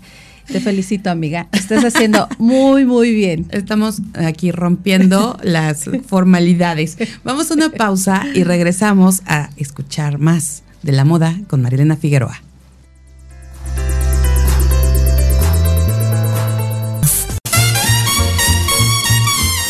Te 0.47 0.61
felicito, 0.61 1.11
amiga. 1.11 1.49
Estás 1.51 1.85
haciendo 1.85 2.29
muy, 2.39 2.85
muy 2.85 3.13
bien. 3.13 3.47
Estamos 3.51 4.01
aquí 4.15 4.53
rompiendo 4.53 5.37
las 5.43 5.91
formalidades. 6.07 6.99
Vamos 7.25 7.51
a 7.51 7.55
una 7.55 7.71
pausa 7.71 8.25
y 8.33 8.45
regresamos 8.45 9.23
a 9.27 9.51
escuchar 9.57 10.19
más 10.19 10.63
de 10.85 10.93
la 10.93 11.05
moda 11.05 11.37
con 11.49 11.63
Marilena 11.63 11.97
Figueroa. 11.97 12.46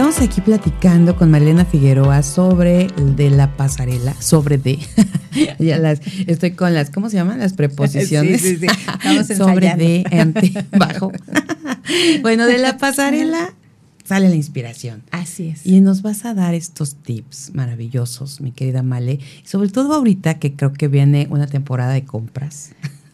Estamos 0.00 0.22
aquí 0.22 0.40
platicando 0.40 1.14
con 1.14 1.30
Marilena 1.30 1.66
Figueroa 1.66 2.22
sobre 2.22 2.84
el 2.86 3.16
de 3.16 3.28
la 3.28 3.54
pasarela, 3.54 4.14
sobre 4.14 4.56
de, 4.56 4.78
ya 5.58 5.76
las, 5.76 6.00
estoy 6.26 6.52
con 6.52 6.72
las, 6.72 6.88
¿cómo 6.88 7.10
se 7.10 7.16
llaman? 7.16 7.38
Las 7.38 7.52
preposiciones. 7.52 8.40
Sí, 8.40 8.56
sí, 8.56 8.60
sí. 8.60 8.66
Estamos 8.66 9.26
sobre 9.36 9.74
de, 9.76 10.06
ante, 10.10 10.54
bajo. 10.70 11.12
bueno, 12.22 12.46
de 12.46 12.56
la 12.56 12.78
pasarela 12.78 13.52
sale 14.02 14.30
la 14.30 14.36
inspiración. 14.36 15.02
Así 15.10 15.48
es. 15.48 15.66
Y 15.66 15.82
nos 15.82 16.00
vas 16.00 16.24
a 16.24 16.32
dar 16.32 16.54
estos 16.54 16.94
tips 16.94 17.50
maravillosos, 17.52 18.40
mi 18.40 18.52
querida 18.52 18.82
Male, 18.82 19.18
sobre 19.44 19.68
todo 19.68 19.92
ahorita 19.92 20.38
que 20.38 20.56
creo 20.56 20.72
que 20.72 20.88
viene 20.88 21.26
una 21.28 21.46
temporada 21.46 21.92
de 21.92 22.06
compras. 22.06 22.70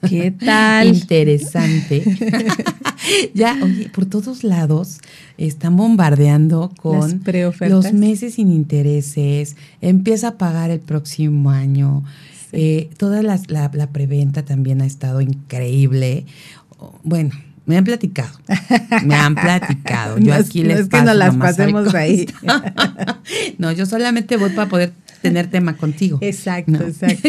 ¿Qué 0.09 0.31
tal? 0.31 0.89
Interesante. 0.89 2.03
ya, 3.35 3.59
oye, 3.63 3.89
por 3.89 4.07
todos 4.07 4.45
lados 4.45 4.99
están 5.39 5.77
bombardeando 5.77 6.73
con 6.81 7.23
los 7.69 7.93
meses 7.93 8.35
sin 8.35 8.51
intereses, 8.51 9.57
empieza 9.81 10.29
a 10.29 10.39
pagar 10.39 10.71
el 10.71 10.81
próximo 10.81 11.51
año. 11.51 12.05
Sí. 12.51 12.57
Eh, 12.59 12.91
toda 12.97 13.23
la, 13.23 13.39
la, 13.49 13.71
la 13.73 13.91
preventa 13.91 14.45
también 14.45 14.81
ha 14.81 14.87
estado 14.87 15.21
increíble. 15.21 16.27
Bueno, 17.03 17.33
me 17.67 17.77
han 17.77 17.85
platicado. 17.85 18.39
Me 19.05 19.17
han 19.17 19.35
platicado. 19.35 20.19
Yo 20.21 20.27
no, 20.27 20.35
aquí 20.35 20.63
no 20.63 20.69
les 20.69 20.81
es 20.81 20.89
que 20.89 21.03
no 21.03 21.15
las 21.15 21.37
pasemos 21.37 21.93
ahí. 21.95 22.27
no, 23.59 23.73
yo 23.73 23.87
solamente 23.87 24.37
voy 24.37 24.51
para 24.51 24.69
poder 24.69 24.93
tener 25.21 25.49
tema 25.49 25.77
contigo. 25.77 26.19
Exacto, 26.21 26.73
¿no? 26.73 26.81
exacto. 26.81 27.29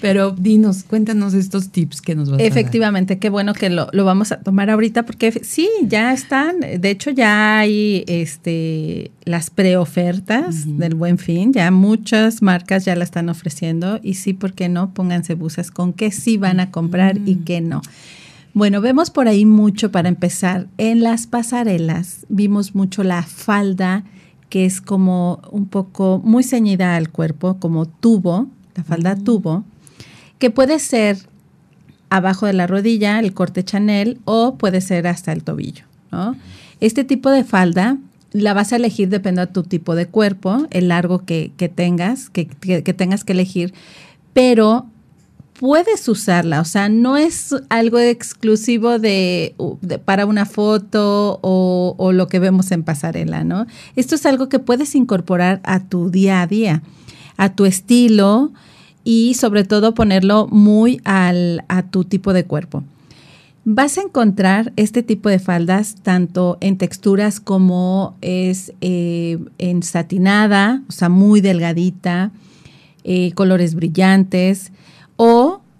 Pero 0.00 0.32
dinos, 0.32 0.84
cuéntanos 0.84 1.34
estos 1.34 1.70
tips 1.70 2.00
que 2.00 2.14
nos 2.14 2.30
vas 2.30 2.40
Efectivamente, 2.40 3.14
a 3.14 3.16
dar. 3.16 3.20
qué 3.20 3.30
bueno 3.30 3.54
que 3.54 3.70
lo, 3.70 3.88
lo, 3.92 4.04
vamos 4.04 4.32
a 4.32 4.40
tomar 4.40 4.70
ahorita 4.70 5.04
porque 5.04 5.32
sí, 5.42 5.68
ya 5.82 6.12
están. 6.12 6.60
De 6.60 6.90
hecho, 6.90 7.10
ya 7.10 7.58
hay 7.58 8.04
este 8.06 9.10
las 9.24 9.50
preofertas 9.50 10.66
uh 10.66 10.70
-huh. 10.70 10.76
del 10.76 10.94
Buen 10.94 11.18
Fin. 11.18 11.52
Ya 11.52 11.70
muchas 11.70 12.42
marcas 12.42 12.84
ya 12.84 12.96
la 12.96 13.04
están 13.04 13.28
ofreciendo 13.28 14.00
y 14.02 14.14
sí, 14.14 14.32
¿por 14.32 14.54
qué 14.54 14.68
no? 14.68 14.94
Pónganse 14.94 15.34
busas 15.34 15.70
con 15.70 15.92
qué 15.92 16.10
sí 16.10 16.36
van 16.36 16.60
a 16.60 16.70
comprar 16.70 17.16
uh 17.16 17.20
-huh. 17.20 17.28
y 17.28 17.34
qué 17.36 17.60
no. 17.60 17.82
Bueno, 18.54 18.80
vemos 18.80 19.10
por 19.10 19.28
ahí 19.28 19.44
mucho 19.44 19.92
para 19.92 20.08
empezar. 20.08 20.66
En 20.78 21.02
las 21.02 21.26
pasarelas 21.26 22.26
vimos 22.28 22.74
mucho 22.74 23.04
la 23.04 23.22
falda, 23.22 24.04
que 24.48 24.64
es 24.64 24.80
como 24.80 25.40
un 25.50 25.66
poco 25.66 26.20
muy 26.24 26.42
ceñida 26.42 26.96
al 26.96 27.10
cuerpo, 27.10 27.58
como 27.58 27.86
tubo, 27.86 28.48
la 28.74 28.84
falda 28.84 29.16
tubo, 29.16 29.64
que 30.38 30.50
puede 30.50 30.78
ser 30.78 31.18
abajo 32.10 32.46
de 32.46 32.54
la 32.54 32.66
rodilla, 32.66 33.18
el 33.18 33.34
corte 33.34 33.64
Chanel, 33.64 34.20
o 34.24 34.56
puede 34.56 34.80
ser 34.80 35.06
hasta 35.06 35.32
el 35.32 35.42
tobillo. 35.42 35.84
¿no? 36.10 36.36
Este 36.80 37.04
tipo 37.04 37.30
de 37.30 37.44
falda 37.44 37.98
la 38.32 38.54
vas 38.54 38.72
a 38.72 38.76
elegir 38.76 39.08
dependiendo 39.08 39.46
de 39.46 39.52
tu 39.52 39.62
tipo 39.62 39.94
de 39.94 40.06
cuerpo, 40.06 40.66
el 40.70 40.88
largo 40.88 41.24
que, 41.24 41.52
que 41.56 41.68
tengas, 41.68 42.30
que, 42.30 42.46
que, 42.46 42.82
que 42.82 42.94
tengas 42.94 43.24
que 43.24 43.32
elegir, 43.32 43.74
pero 44.32 44.86
puedes 45.58 46.08
usarla, 46.08 46.60
o 46.60 46.64
sea, 46.64 46.88
no 46.88 47.16
es 47.16 47.54
algo 47.68 47.98
exclusivo 47.98 48.98
de, 49.00 49.54
para 50.04 50.24
una 50.24 50.46
foto 50.46 51.40
o, 51.42 52.12
lo 52.12 52.28
que 52.28 52.38
vemos 52.38 52.70
en 52.70 52.84
pasarela, 52.84 53.42
¿no? 53.44 53.66
Esto 53.96 54.14
es 54.14 54.24
algo 54.24 54.48
que 54.48 54.60
puedes 54.60 54.94
incorporar 54.94 55.60
a 55.64 55.80
tu 55.80 56.10
día 56.10 56.42
a 56.42 56.46
día, 56.46 56.82
a 57.36 57.54
tu 57.54 57.66
estilo 57.66 58.52
y 59.02 59.34
sobre 59.34 59.64
todo 59.64 59.94
ponerlo 59.94 60.46
muy 60.46 61.00
al, 61.04 61.64
a 61.68 61.82
tu 61.82 62.04
tipo 62.04 62.32
de 62.32 62.44
cuerpo. 62.44 62.84
Vas 63.64 63.98
a 63.98 64.02
encontrar 64.02 64.72
este 64.76 65.02
tipo 65.02 65.28
de 65.28 65.40
faldas 65.40 65.96
tanto 66.02 66.56
en 66.60 66.78
texturas 66.78 67.40
como 67.40 68.16
es 68.20 68.72
eh, 68.80 69.38
en 69.58 69.82
satinada, 69.82 70.82
o 70.88 70.92
sea, 70.92 71.08
muy 71.08 71.40
delgadita, 71.40 72.30
eh, 73.02 73.32
colores 73.32 73.74
brillantes, 73.74 74.72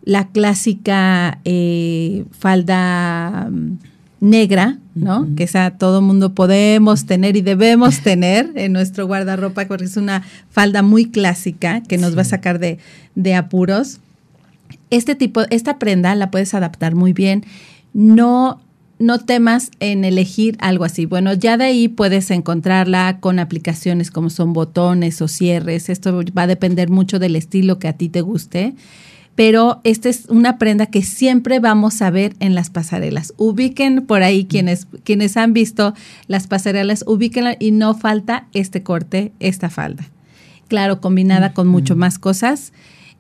la 0.08 0.28
clásica 0.28 1.38
eh, 1.44 2.24
falda 2.30 3.50
mm, 3.50 3.76
negra, 4.20 4.78
¿no? 4.94 5.28
Que 5.36 5.44
esa 5.44 5.72
todo 5.72 6.00
mundo 6.00 6.32
podemos 6.32 7.04
tener 7.04 7.36
y 7.36 7.42
debemos 7.42 8.00
tener 8.00 8.50
en 8.54 8.72
nuestro 8.72 9.06
guardarropa, 9.06 9.66
porque 9.66 9.84
es 9.84 9.98
una 9.98 10.24
falda 10.48 10.80
muy 10.80 11.10
clásica 11.10 11.82
que 11.82 11.98
nos 11.98 12.16
va 12.16 12.22
a 12.22 12.24
sacar 12.24 12.58
de, 12.58 12.78
de 13.16 13.34
apuros. 13.34 14.00
Este 14.88 15.14
tipo, 15.14 15.42
esta 15.50 15.78
prenda 15.78 16.14
la 16.14 16.30
puedes 16.30 16.54
adaptar 16.54 16.94
muy 16.94 17.12
bien. 17.12 17.44
No 17.92 18.62
no 18.98 19.18
temas 19.20 19.70
en 19.78 20.04
elegir 20.04 20.56
algo 20.58 20.84
así. 20.84 21.04
Bueno, 21.04 21.34
ya 21.34 21.58
de 21.58 21.64
ahí 21.64 21.86
puedes 21.86 22.30
encontrarla 22.30 23.18
con 23.20 23.38
aplicaciones 23.38 24.10
como 24.10 24.30
son 24.30 24.54
botones 24.54 25.20
o 25.20 25.28
cierres. 25.28 25.90
Esto 25.90 26.24
va 26.36 26.42
a 26.44 26.46
depender 26.48 26.88
mucho 26.88 27.18
del 27.18 27.36
estilo 27.36 27.78
que 27.78 27.88
a 27.88 27.92
ti 27.92 28.08
te 28.08 28.22
guste 28.22 28.74
pero 29.38 29.80
esta 29.84 30.08
es 30.08 30.24
una 30.30 30.58
prenda 30.58 30.86
que 30.86 31.04
siempre 31.04 31.60
vamos 31.60 32.02
a 32.02 32.10
ver 32.10 32.34
en 32.40 32.56
las 32.56 32.70
pasarelas. 32.70 33.34
Ubiquen 33.36 34.04
por 34.04 34.24
ahí 34.24 34.46
quienes, 34.46 34.88
quienes 35.04 35.36
han 35.36 35.52
visto 35.52 35.94
las 36.26 36.48
pasarelas, 36.48 37.04
ubíquenla 37.06 37.54
y 37.56 37.70
no 37.70 37.94
falta 37.94 38.48
este 38.52 38.82
corte, 38.82 39.30
esta 39.38 39.70
falda. 39.70 40.08
Claro, 40.66 41.00
combinada 41.00 41.52
con 41.52 41.68
mucho 41.68 41.94
más 41.94 42.18
cosas. 42.18 42.72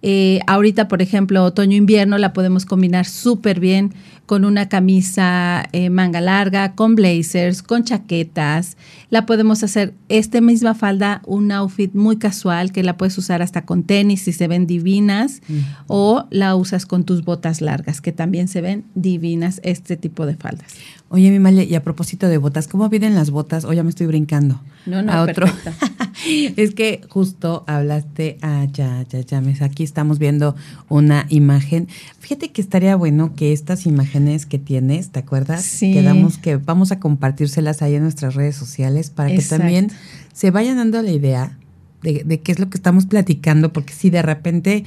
Eh, 0.02 0.40
ahorita, 0.46 0.88
por 0.88 1.02
ejemplo, 1.02 1.44
otoño-invierno 1.44 2.18
la 2.18 2.32
podemos 2.32 2.64
combinar 2.64 3.06
súper 3.06 3.58
bien 3.58 3.92
con 4.26 4.44
una 4.44 4.68
camisa 4.68 5.66
eh, 5.72 5.88
manga 5.88 6.20
larga, 6.20 6.74
con 6.74 6.94
blazers, 6.94 7.62
con 7.62 7.82
chaquetas. 7.84 8.76
La 9.08 9.24
podemos 9.24 9.64
hacer 9.64 9.94
esta 10.10 10.40
misma 10.42 10.74
falda, 10.74 11.22
un 11.24 11.50
outfit 11.50 11.94
muy 11.94 12.18
casual 12.18 12.70
que 12.70 12.82
la 12.82 12.98
puedes 12.98 13.16
usar 13.16 13.40
hasta 13.40 13.64
con 13.64 13.84
tenis 13.84 14.22
si 14.22 14.32
se 14.32 14.46
ven 14.46 14.66
divinas 14.66 15.40
o 15.86 16.26
la 16.30 16.54
usas 16.56 16.84
con 16.84 17.04
tus 17.04 17.24
botas 17.24 17.62
largas 17.62 18.02
que 18.02 18.12
también 18.12 18.48
se 18.48 18.60
ven 18.60 18.84
divinas 18.94 19.62
este 19.64 19.96
tipo 19.96 20.26
de 20.26 20.36
faldas. 20.36 20.74
Oye, 21.10 21.30
mi 21.30 21.38
Malia, 21.38 21.64
y 21.64 21.74
a 21.74 21.82
propósito 21.82 22.28
de 22.28 22.36
botas, 22.36 22.68
¿cómo 22.68 22.86
vienen 22.90 23.14
las 23.14 23.30
botas? 23.30 23.64
O 23.64 23.72
ya 23.72 23.82
me 23.82 23.88
estoy 23.88 24.06
brincando. 24.06 24.60
No, 24.84 25.02
no, 25.02 25.10
a 25.10 25.22
otro. 25.22 25.46
es 26.56 26.74
que 26.74 27.00
justo 27.08 27.64
hablaste, 27.66 28.36
ah, 28.42 28.66
ya, 28.70 29.06
ya, 29.08 29.20
ya, 29.20 29.42
aquí 29.64 29.84
estamos 29.84 30.18
viendo 30.18 30.54
una 30.90 31.24
imagen. 31.30 31.88
Fíjate 32.18 32.50
que 32.50 32.60
estaría 32.60 32.94
bueno 32.94 33.34
que 33.34 33.54
estas 33.54 33.86
imágenes 33.86 34.44
que 34.44 34.58
tienes, 34.58 35.08
¿te 35.08 35.20
acuerdas? 35.20 35.62
Sí. 35.62 35.94
Quedamos 35.94 36.36
que 36.36 36.56
vamos 36.56 36.92
a 36.92 37.00
compartírselas 37.00 37.80
ahí 37.80 37.94
en 37.94 38.02
nuestras 38.02 38.34
redes 38.34 38.56
sociales 38.56 39.08
para 39.08 39.30
que 39.30 39.40
también 39.40 39.90
se 40.34 40.50
vayan 40.50 40.76
dando 40.76 41.00
la 41.00 41.10
idea 41.10 41.56
de, 42.02 42.22
de 42.24 42.40
qué 42.40 42.52
es 42.52 42.58
lo 42.58 42.68
que 42.68 42.76
estamos 42.76 43.06
platicando, 43.06 43.72
porque 43.72 43.94
si 43.94 44.10
de 44.10 44.20
repente 44.20 44.84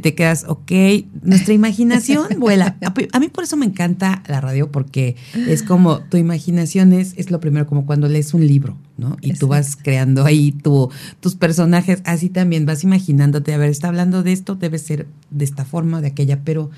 te 0.00 0.14
quedas, 0.14 0.44
ok, 0.48 0.72
nuestra 1.22 1.54
imaginación 1.54 2.28
vuela. 2.38 2.76
A, 3.12 3.20
mí 3.20 3.28
por 3.28 3.44
eso 3.44 3.56
me 3.56 3.66
encanta 3.66 4.22
la 4.26 4.40
radio, 4.40 4.70
porque 4.70 5.16
es 5.34 5.62
como 5.62 6.00
tu 6.00 6.16
imaginación 6.16 6.92
es, 6.92 7.14
es 7.16 7.30
lo 7.30 7.40
primero, 7.40 7.66
como 7.66 7.86
cuando 7.86 8.08
lees 8.08 8.34
un 8.34 8.46
libro, 8.46 8.76
¿no? 8.96 9.16
Y 9.20 9.34
tú 9.34 9.48
vas 9.48 9.76
creando 9.76 10.24
ahí 10.24 10.52
tu, 10.52 10.90
tus 11.20 11.34
personajes, 11.34 12.00
así 12.04 12.28
también 12.28 12.66
vas 12.66 12.84
imaginándote, 12.84 13.54
a 13.54 13.58
ver, 13.58 13.70
está 13.70 13.88
hablando 13.88 14.22
de 14.22 14.32
esto, 14.32 14.54
debe 14.54 14.78
ser 14.78 15.06
de 15.30 15.44
esta 15.44 15.64
forma, 15.64 16.00
de 16.00 16.08
aquella, 16.08 16.40
pero 16.44 16.70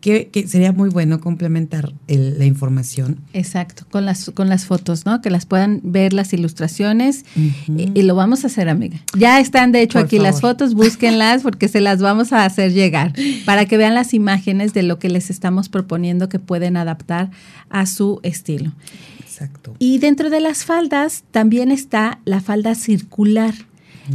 que, 0.00 0.46
sería 0.46 0.72
muy 0.72 0.90
bueno 0.90 1.20
complementar 1.20 1.92
la 2.06 2.44
información. 2.44 3.18
Exacto, 3.32 3.84
con 3.90 4.04
las, 4.06 4.30
con 4.30 4.48
las 4.48 4.66
fotos, 4.66 5.04
¿no? 5.04 5.20
Que 5.20 5.30
las 5.30 5.46
puedan 5.46 5.80
ver 5.82 6.12
las 6.12 6.32
ilustraciones 6.32 7.24
y, 7.66 8.02
lo 8.02 8.14
vamos 8.14 8.44
a 8.44 8.46
hacer, 8.46 8.68
amiga. 8.68 9.00
Ya 9.18 9.40
están, 9.40 9.72
de 9.72 9.82
hecho, 9.82 9.98
aquí 9.98 10.18
las 10.18 10.40
fotos, 10.40 10.74
búsquenlas 10.74 11.42
porque 11.42 11.68
se 11.68 11.80
las 11.80 12.00
vamos 12.00 12.32
a 12.32 12.44
hacer 12.44 12.72
llegar 12.72 13.12
para 13.44 13.66
que 13.66 13.76
vean 13.76 13.94
las 13.94 14.14
imágenes 14.14 14.74
de 14.74 14.82
lo 14.82 14.98
que 14.98 15.08
les 15.08 15.30
estamos 15.30 15.68
proponiendo 15.68 16.28
que 16.28 16.38
pueden 16.38 16.76
adaptar 16.76 17.30
a 17.68 17.86
su 17.86 18.20
estilo. 18.22 18.72
Exacto. 19.20 19.74
Y 19.78 19.98
dentro 19.98 20.30
de 20.30 20.40
las 20.40 20.64
faldas 20.64 21.24
también 21.30 21.70
está 21.70 22.20
la 22.24 22.40
falda 22.40 22.74
circular. 22.74 23.54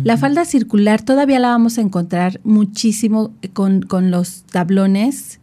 La 0.05 0.15
falda 0.15 0.45
circular 0.45 1.01
todavía 1.01 1.37
la 1.37 1.49
vamos 1.49 1.77
a 1.77 1.81
encontrar 1.81 2.39
muchísimo 2.45 3.33
con, 3.51 3.81
con 3.81 4.09
los 4.09 4.43
tablones 4.43 5.40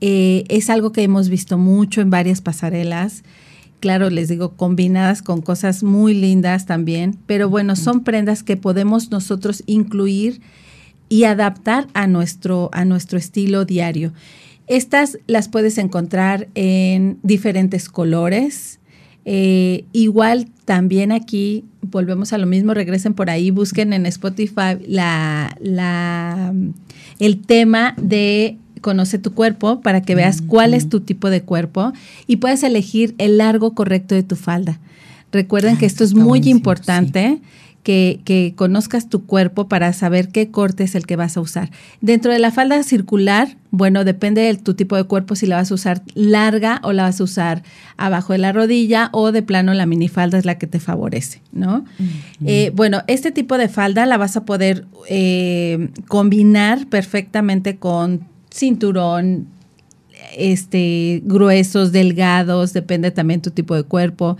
eh, 0.00 0.44
es 0.48 0.70
algo 0.70 0.92
que 0.92 1.02
hemos 1.02 1.28
visto 1.28 1.58
mucho 1.58 2.00
en 2.00 2.10
varias 2.10 2.40
pasarelas. 2.40 3.22
Claro, 3.80 4.08
les 4.08 4.28
digo, 4.28 4.56
combinadas 4.56 5.20
con 5.20 5.42
cosas 5.42 5.82
muy 5.82 6.14
lindas 6.14 6.66
también, 6.66 7.18
pero 7.26 7.50
bueno, 7.50 7.76
son 7.76 8.02
prendas 8.02 8.42
que 8.42 8.56
podemos 8.56 9.10
nosotros 9.10 9.62
incluir 9.66 10.40
y 11.08 11.24
adaptar 11.24 11.86
a 11.92 12.06
nuestro, 12.06 12.70
a 12.72 12.84
nuestro 12.84 13.18
estilo 13.18 13.64
diario. 13.64 14.12
Estas 14.66 15.18
las 15.26 15.48
puedes 15.48 15.76
encontrar 15.76 16.48
en 16.54 17.18
diferentes 17.22 17.88
colores. 17.88 18.80
Eh, 19.26 19.84
igual 19.92 20.48
también 20.64 21.12
aquí 21.12 21.64
volvemos 21.82 22.32
a 22.32 22.38
lo 22.38 22.46
mismo, 22.46 22.74
regresen 22.74 23.14
por 23.14 23.30
ahí, 23.30 23.50
busquen 23.50 23.92
en 23.92 24.06
Spotify 24.06 24.78
la, 24.86 25.56
la, 25.60 26.54
el 27.18 27.40
tema 27.40 27.94
de 27.96 28.58
conoce 28.84 29.18
tu 29.18 29.32
cuerpo 29.32 29.80
para 29.80 30.02
que 30.02 30.14
veas 30.14 30.42
cuál 30.42 30.74
es 30.74 30.90
tu 30.90 31.00
tipo 31.00 31.30
de 31.30 31.40
cuerpo 31.40 31.94
y 32.26 32.36
puedes 32.36 32.62
elegir 32.62 33.14
el 33.16 33.38
largo 33.38 33.74
correcto 33.74 34.14
de 34.14 34.22
tu 34.22 34.36
falda. 34.36 34.78
Recuerden 35.32 35.78
que 35.78 35.86
esto 35.86 36.04
es 36.04 36.12
muy 36.14 36.40
importante. 36.48 37.40
Que, 37.82 38.20
que, 38.24 38.54
conozcas 38.56 39.10
tu 39.10 39.26
cuerpo 39.26 39.68
para 39.68 39.92
saber 39.92 40.28
qué 40.28 40.50
corte 40.50 40.84
es 40.84 40.94
el 40.94 41.04
que 41.04 41.16
vas 41.16 41.36
a 41.36 41.42
usar. 41.42 41.70
Dentro 42.00 42.32
de 42.32 42.38
la 42.38 42.50
falda 42.50 42.82
circular, 42.82 43.58
bueno, 43.70 44.04
depende 44.04 44.40
de 44.40 44.54
tu 44.54 44.72
tipo 44.72 44.96
de 44.96 45.04
cuerpo 45.04 45.36
si 45.36 45.44
la 45.44 45.56
vas 45.56 45.70
a 45.70 45.74
usar 45.74 46.02
larga 46.14 46.80
o 46.82 46.94
la 46.94 47.02
vas 47.02 47.20
a 47.20 47.24
usar 47.24 47.62
abajo 47.98 48.32
de 48.32 48.38
la 48.38 48.52
rodilla 48.52 49.10
o 49.12 49.32
de 49.32 49.42
plano 49.42 49.74
la 49.74 49.84
minifalda 49.84 50.38
es 50.38 50.46
la 50.46 50.56
que 50.56 50.66
te 50.66 50.80
favorece, 50.80 51.42
¿no? 51.52 51.84
Eh, 52.46 52.72
bueno, 52.74 53.02
este 53.06 53.32
tipo 53.32 53.58
de 53.58 53.68
falda 53.68 54.06
la 54.06 54.16
vas 54.16 54.38
a 54.38 54.46
poder 54.46 54.86
eh, 55.10 55.90
combinar 56.08 56.86
perfectamente 56.86 57.76
con 57.76 58.32
cinturón, 58.54 59.48
este, 60.36 61.22
gruesos, 61.24 61.90
delgados, 61.90 62.72
depende 62.72 63.10
también 63.10 63.42
tu 63.42 63.50
tipo 63.50 63.74
de 63.74 63.82
cuerpo. 63.82 64.36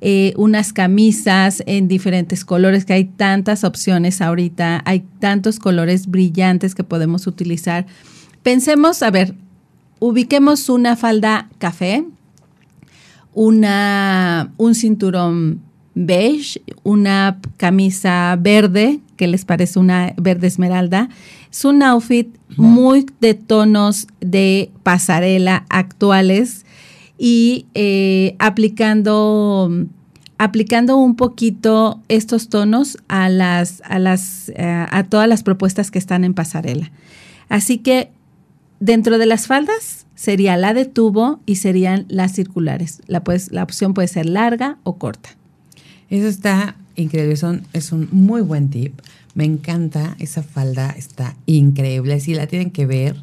Eh, 0.00 0.34
unas 0.36 0.74
camisas 0.74 1.62
en 1.66 1.88
diferentes 1.88 2.44
colores, 2.44 2.84
que 2.84 2.92
hay 2.92 3.04
tantas 3.06 3.64
opciones 3.64 4.20
ahorita, 4.20 4.82
hay 4.84 5.02
tantos 5.18 5.58
colores 5.58 6.08
brillantes 6.08 6.74
que 6.74 6.84
podemos 6.84 7.26
utilizar. 7.26 7.86
Pensemos, 8.42 9.02
a 9.02 9.10
ver, 9.10 9.34
ubiquemos 9.98 10.68
una 10.68 10.94
falda 10.94 11.48
café, 11.56 12.04
una, 13.32 14.52
un 14.58 14.74
cinturón 14.74 15.62
beige, 15.94 16.60
una 16.82 17.40
camisa 17.56 18.36
verde, 18.38 19.00
que 19.16 19.26
les 19.26 19.44
parece 19.44 19.78
una 19.78 20.12
verde 20.16 20.48
esmeralda. 20.48 21.08
Es 21.54 21.64
un 21.64 21.84
outfit 21.84 22.34
muy 22.56 23.06
de 23.20 23.34
tonos 23.34 24.08
de 24.18 24.72
pasarela 24.82 25.64
actuales 25.68 26.66
y 27.16 27.66
eh, 27.74 28.34
aplicando, 28.40 29.70
aplicando 30.36 30.96
un 30.96 31.14
poquito 31.14 32.00
estos 32.08 32.48
tonos 32.48 32.98
a, 33.06 33.28
las, 33.28 33.82
a, 33.84 34.00
las, 34.00 34.48
eh, 34.56 34.64
a 34.90 35.04
todas 35.04 35.28
las 35.28 35.44
propuestas 35.44 35.92
que 35.92 36.00
están 36.00 36.24
en 36.24 36.34
pasarela. 36.34 36.90
Así 37.48 37.78
que 37.78 38.10
dentro 38.80 39.18
de 39.18 39.26
las 39.26 39.46
faldas 39.46 40.06
sería 40.16 40.56
la 40.56 40.74
de 40.74 40.86
tubo 40.86 41.38
y 41.46 41.54
serían 41.54 42.04
las 42.08 42.32
circulares. 42.32 43.00
La, 43.06 43.22
pues, 43.22 43.52
la 43.52 43.62
opción 43.62 43.94
puede 43.94 44.08
ser 44.08 44.26
larga 44.26 44.78
o 44.82 44.98
corta. 44.98 45.36
Eso 46.10 46.26
está 46.26 46.74
increíble, 46.96 47.36
es 47.72 47.92
un 47.92 48.08
muy 48.10 48.42
buen 48.42 48.70
tip. 48.70 48.98
Me 49.34 49.44
encanta 49.44 50.16
esa 50.18 50.42
falda, 50.42 50.90
está 50.90 51.36
increíble. 51.46 52.20
Sí, 52.20 52.34
la 52.34 52.46
tienen 52.46 52.70
que 52.70 52.86
ver, 52.86 53.16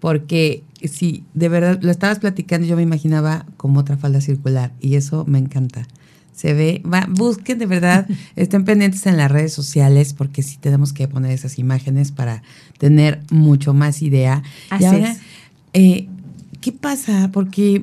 porque 0.00 0.62
si 0.82 1.24
de 1.34 1.48
verdad 1.48 1.78
lo 1.82 1.90
estabas 1.90 2.20
platicando, 2.20 2.66
yo 2.66 2.76
me 2.76 2.82
imaginaba 2.82 3.46
como 3.56 3.80
otra 3.80 3.96
falda 3.96 4.20
circular 4.20 4.72
y 4.80 4.94
eso 4.94 5.24
me 5.26 5.38
encanta. 5.38 5.86
Se 6.32 6.54
ve, 6.54 6.82
va, 6.86 7.06
busquen 7.10 7.58
de 7.58 7.66
verdad, 7.66 8.06
estén 8.36 8.64
pendientes 8.64 9.04
en 9.06 9.16
las 9.16 9.30
redes 9.30 9.52
sociales 9.52 10.14
porque 10.14 10.44
sí 10.44 10.56
tenemos 10.58 10.92
que 10.92 11.08
poner 11.08 11.32
esas 11.32 11.58
imágenes 11.58 12.12
para 12.12 12.42
tener 12.78 13.20
mucho 13.30 13.74
más 13.74 14.02
idea. 14.02 14.44
Así 14.70 14.84
y 14.84 14.86
ahora, 14.86 15.10
es. 15.10 15.18
eh, 15.72 16.08
¿qué 16.60 16.70
pasa? 16.70 17.30
Porque 17.32 17.82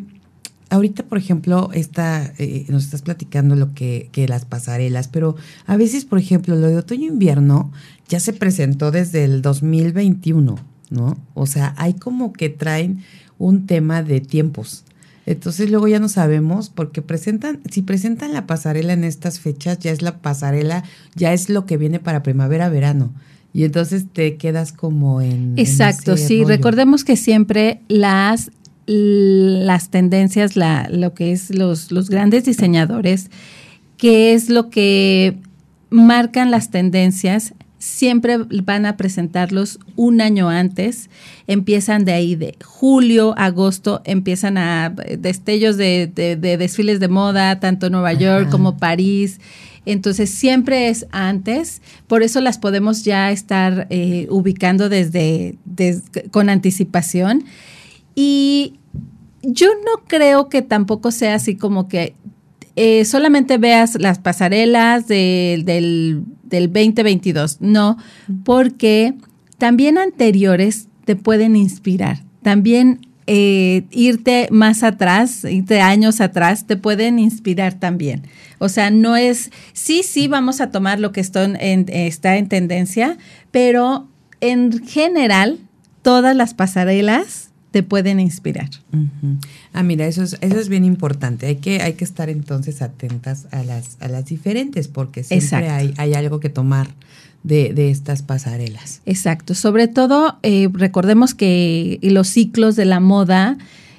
ahorita, 0.76 1.04
por 1.04 1.18
ejemplo, 1.18 1.70
esta, 1.74 2.34
eh, 2.38 2.66
nos 2.70 2.86
estás 2.86 3.02
platicando 3.02 3.56
lo 3.56 3.74
que, 3.74 4.10
que 4.12 4.28
las 4.28 4.46
pasarelas, 4.46 5.08
pero 5.08 5.36
a 5.66 5.78
veces, 5.78 6.06
por 6.06 6.20
ejemplo, 6.20 6.56
lo 6.56 6.68
de 6.68 6.78
otoño-invierno 6.78 7.72
ya 8.08 8.20
se 8.20 8.34
presentó 8.34 8.92
desde 8.92 9.24
el 9.24 9.42
2021, 9.42 10.56
¿no? 10.90 11.18
O 11.34 11.46
sea, 11.46 11.74
hay 11.78 11.94
como 11.94 12.34
que 12.34 12.50
traen 12.50 13.04
un 13.38 13.66
tema 13.66 14.04
de 14.04 14.22
tiempos. 14.22 14.84
Entonces 15.26 15.72
luego 15.72 15.88
ya 15.88 16.00
no 16.00 16.08
sabemos 16.08 16.70
porque 16.70 17.02
presentan, 17.02 17.60
si 17.72 17.82
presentan 17.82 18.34
la 18.34 18.46
pasarela 18.46 18.94
en 18.94 19.04
estas 19.04 19.40
fechas, 19.40 19.80
ya 19.80 19.92
es 19.92 20.02
la 20.02 20.20
pasarela, 20.20 20.84
ya 21.16 21.34
es 21.34 21.50
lo 21.50 21.66
que 21.66 21.78
viene 21.78 22.00
para 22.00 22.22
primavera, 22.22 22.70
verano. 22.70 23.12
Y 23.52 23.64
entonces 23.64 24.06
te 24.12 24.36
quedas 24.36 24.72
como 24.72 25.22
en... 25.22 25.54
Exacto, 25.58 26.18
sí, 26.18 26.44
rollo. 26.44 26.50
recordemos 26.50 27.04
que 27.04 27.16
siempre 27.16 27.82
las 27.88 28.52
las 28.88 29.90
tendencias, 29.90 30.56
la, 30.56 30.88
lo 30.92 31.14
que 31.14 31.32
es 31.32 31.54
los, 31.54 31.92
los 31.92 32.10
grandes 32.10 32.46
diseñadores, 32.46 33.30
que 33.98 34.34
es 34.34 34.50
lo 34.50 34.70
que 34.70 35.38
marcan 35.90 36.52
las 36.52 36.70
tendencias, 36.70 37.54
siempre 37.80 38.38
van 38.38 38.86
a 38.86 38.98
presentarlos 38.98 39.80
un 39.96 40.22
año 40.22 40.50
antes. 40.50 41.10
Empiezan 41.48 42.04
de 42.06 42.14
ahí 42.14 42.36
de 42.36 42.56
julio, 42.64 43.34
agosto, 43.38 44.02
empiezan 44.06 44.58
a 44.58 44.94
destellos 45.20 45.78
de, 45.78 46.08
de- 46.14 46.36
de 46.36 46.58
desfiles 46.58 47.00
de 47.00 47.08
moda, 47.08 47.60
tanto 47.60 47.90
Nueva 47.90 48.14
York 48.14 48.50
como 48.50 48.78
París. 48.78 49.40
Entonces 49.86 50.32
siempre 50.32 50.90
es 50.90 51.06
antes, 51.12 51.82
por 52.08 52.24
eso 52.24 52.42
las 52.42 52.58
podemos 52.58 53.04
ya 53.04 53.30
estar 53.32 53.86
eh, 53.92 54.26
ubicando 54.32 54.90
desde, 54.90 55.56
des- 55.66 56.02
con 56.32 56.50
anticipación. 56.50 57.44
Y 58.16 58.80
yo 59.44 59.68
no 59.86 60.04
creo 60.08 60.50
que 60.50 60.62
tampoco 60.62 61.12
sea 61.12 61.36
así 61.36 61.56
como 61.56 61.88
que 61.88 62.16
eh, 62.78 63.06
solamente 63.06 63.58
veas 63.58 63.96
las 64.00 64.20
pasarelas 64.20 65.08
de- 65.08 65.62
del, 65.66 66.24
del 66.44 66.68
2022. 66.74 67.58
No, 67.62 67.98
porque 68.44 69.14
también 69.58 69.98
anteriores 69.98 70.88
te 71.06 71.16
pueden 71.16 71.56
inspirar. 71.56 72.24
También 72.42 73.00
eh, 73.28 73.84
irte 73.92 74.48
más 74.52 74.84
atrás, 74.84 75.46
irte 75.46 75.82
años 75.82 76.22
atrás, 76.22 76.68
te 76.68 76.76
pueden 76.78 77.18
inspirar 77.20 77.74
también. 77.80 78.24
O 78.60 78.70
sea, 78.70 78.90
no 78.92 79.16
es, 79.16 79.52
sí, 79.74 80.04
sí, 80.04 80.28
vamos 80.28 80.62
a 80.62 80.70
tomar 80.72 81.00
lo 81.00 81.12
que 81.12 81.22
está 81.22 81.44
en, 81.46 81.86
está 81.90 82.38
en 82.38 82.48
tendencia, 82.50 83.18
pero 83.52 84.08
en 84.42 84.86
general, 84.86 85.60
todas 86.04 86.36
las 86.36 86.54
pasarelas 86.54 87.52
te 87.76 87.84
pueden 87.84 88.22
inspirar. 88.22 88.70
Ah, 89.74 89.84
mira, 89.84 90.08
eso 90.08 90.24
es, 90.24 90.38
eso 90.40 90.58
es 90.62 90.70
bien 90.70 90.86
importante. 90.86 91.46
Hay 91.48 91.58
que, 91.58 91.82
hay 91.82 91.96
que 91.96 92.06
estar 92.06 92.30
entonces 92.30 92.82
atentas 92.82 93.48
a 93.52 93.64
las, 93.66 93.98
a 94.00 94.08
las 94.08 94.24
diferentes, 94.28 94.88
porque 94.88 95.26
siempre 95.26 95.68
hay, 95.70 95.94
hay 95.98 96.14
algo 96.14 96.40
que 96.40 96.48
tomar 96.48 96.88
de, 97.44 97.74
de 97.74 97.92
estas 97.92 98.22
pasarelas. 98.22 99.02
Exacto. 99.06 99.54
Sobre 99.56 99.90
todo, 99.90 100.38
eh, 100.42 100.70
recordemos 100.72 101.34
que 101.34 102.00
los 102.02 102.30
ciclos 102.30 102.78
de 102.78 102.86
la 102.86 103.02
moda, 103.02 103.58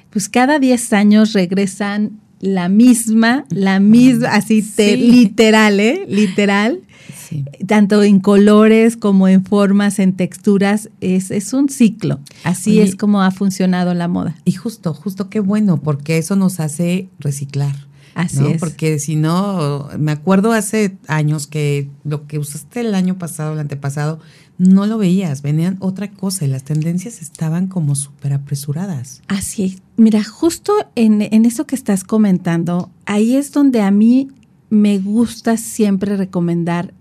pues 0.09 0.27
cada 0.27 0.57
10 0.57 0.93
años 0.93 1.33
regresan 1.33 2.13
la 2.39 2.69
misma, 2.69 3.45
la 3.49 3.79
misma, 3.79 4.29
así 4.29 4.63
te- 4.63 4.95
Sí. 4.95 5.11
literal, 5.11 5.79
¿eh? 5.79 6.03
Literal. 6.09 6.79
Sí. 7.27 7.45
Tanto 7.65 8.03
en 8.03 8.19
colores 8.19 8.95
como 8.95 9.27
en 9.27 9.43
formas, 9.43 9.99
en 9.99 10.13
texturas, 10.13 10.89
es, 11.01 11.31
es 11.31 11.53
un 11.53 11.69
ciclo. 11.69 12.19
Así 12.43 12.71
Oye. 12.71 12.83
es 12.83 12.95
como 12.95 13.21
ha 13.21 13.31
funcionado 13.31 13.93
la 13.93 14.07
moda. 14.07 14.35
Y 14.45 14.53
justo, 14.53 14.93
justo 14.93 15.29
qué 15.29 15.39
bueno, 15.39 15.81
porque 15.81 16.17
eso 16.17 16.35
nos 16.35 16.59
hace 16.59 17.09
reciclar. 17.19 17.75
Así 18.15 18.39
¿no? 18.39 18.47
es. 18.47 18.59
Porque 18.59 18.97
si 18.97 19.15
no, 19.15 19.89
me 19.99 20.11
acuerdo 20.11 20.51
hace 20.51 20.97
años 21.07 21.47
que 21.47 21.89
lo 22.03 22.27
que 22.27 22.39
usaste 22.39 22.79
el 22.79 22.95
año 22.95 23.17
pasado, 23.17 23.53
el 23.53 23.59
antepasado, 23.59 24.19
no 24.57 24.87
lo 24.87 24.97
veías, 24.97 25.43
venían 25.43 25.77
otra 25.81 26.09
cosa 26.09 26.45
y 26.45 26.47
las 26.47 26.63
tendencias 26.63 27.21
estaban 27.21 27.67
como 27.67 27.93
súper 27.93 28.33
apresuradas. 28.33 29.21
Así 29.27 29.65
es. 29.65 29.81
Mira, 29.97 30.23
justo 30.23 30.73
en, 30.95 31.21
en 31.21 31.45
eso 31.45 31.67
que 31.67 31.75
estás 31.75 32.03
comentando, 32.03 32.89
ahí 33.05 33.35
es 33.35 33.51
donde 33.51 33.81
a 33.81 33.91
mí 33.91 34.29
me 34.69 34.97
gusta 34.97 35.57
siempre 35.57 36.17
recomendar 36.17 36.93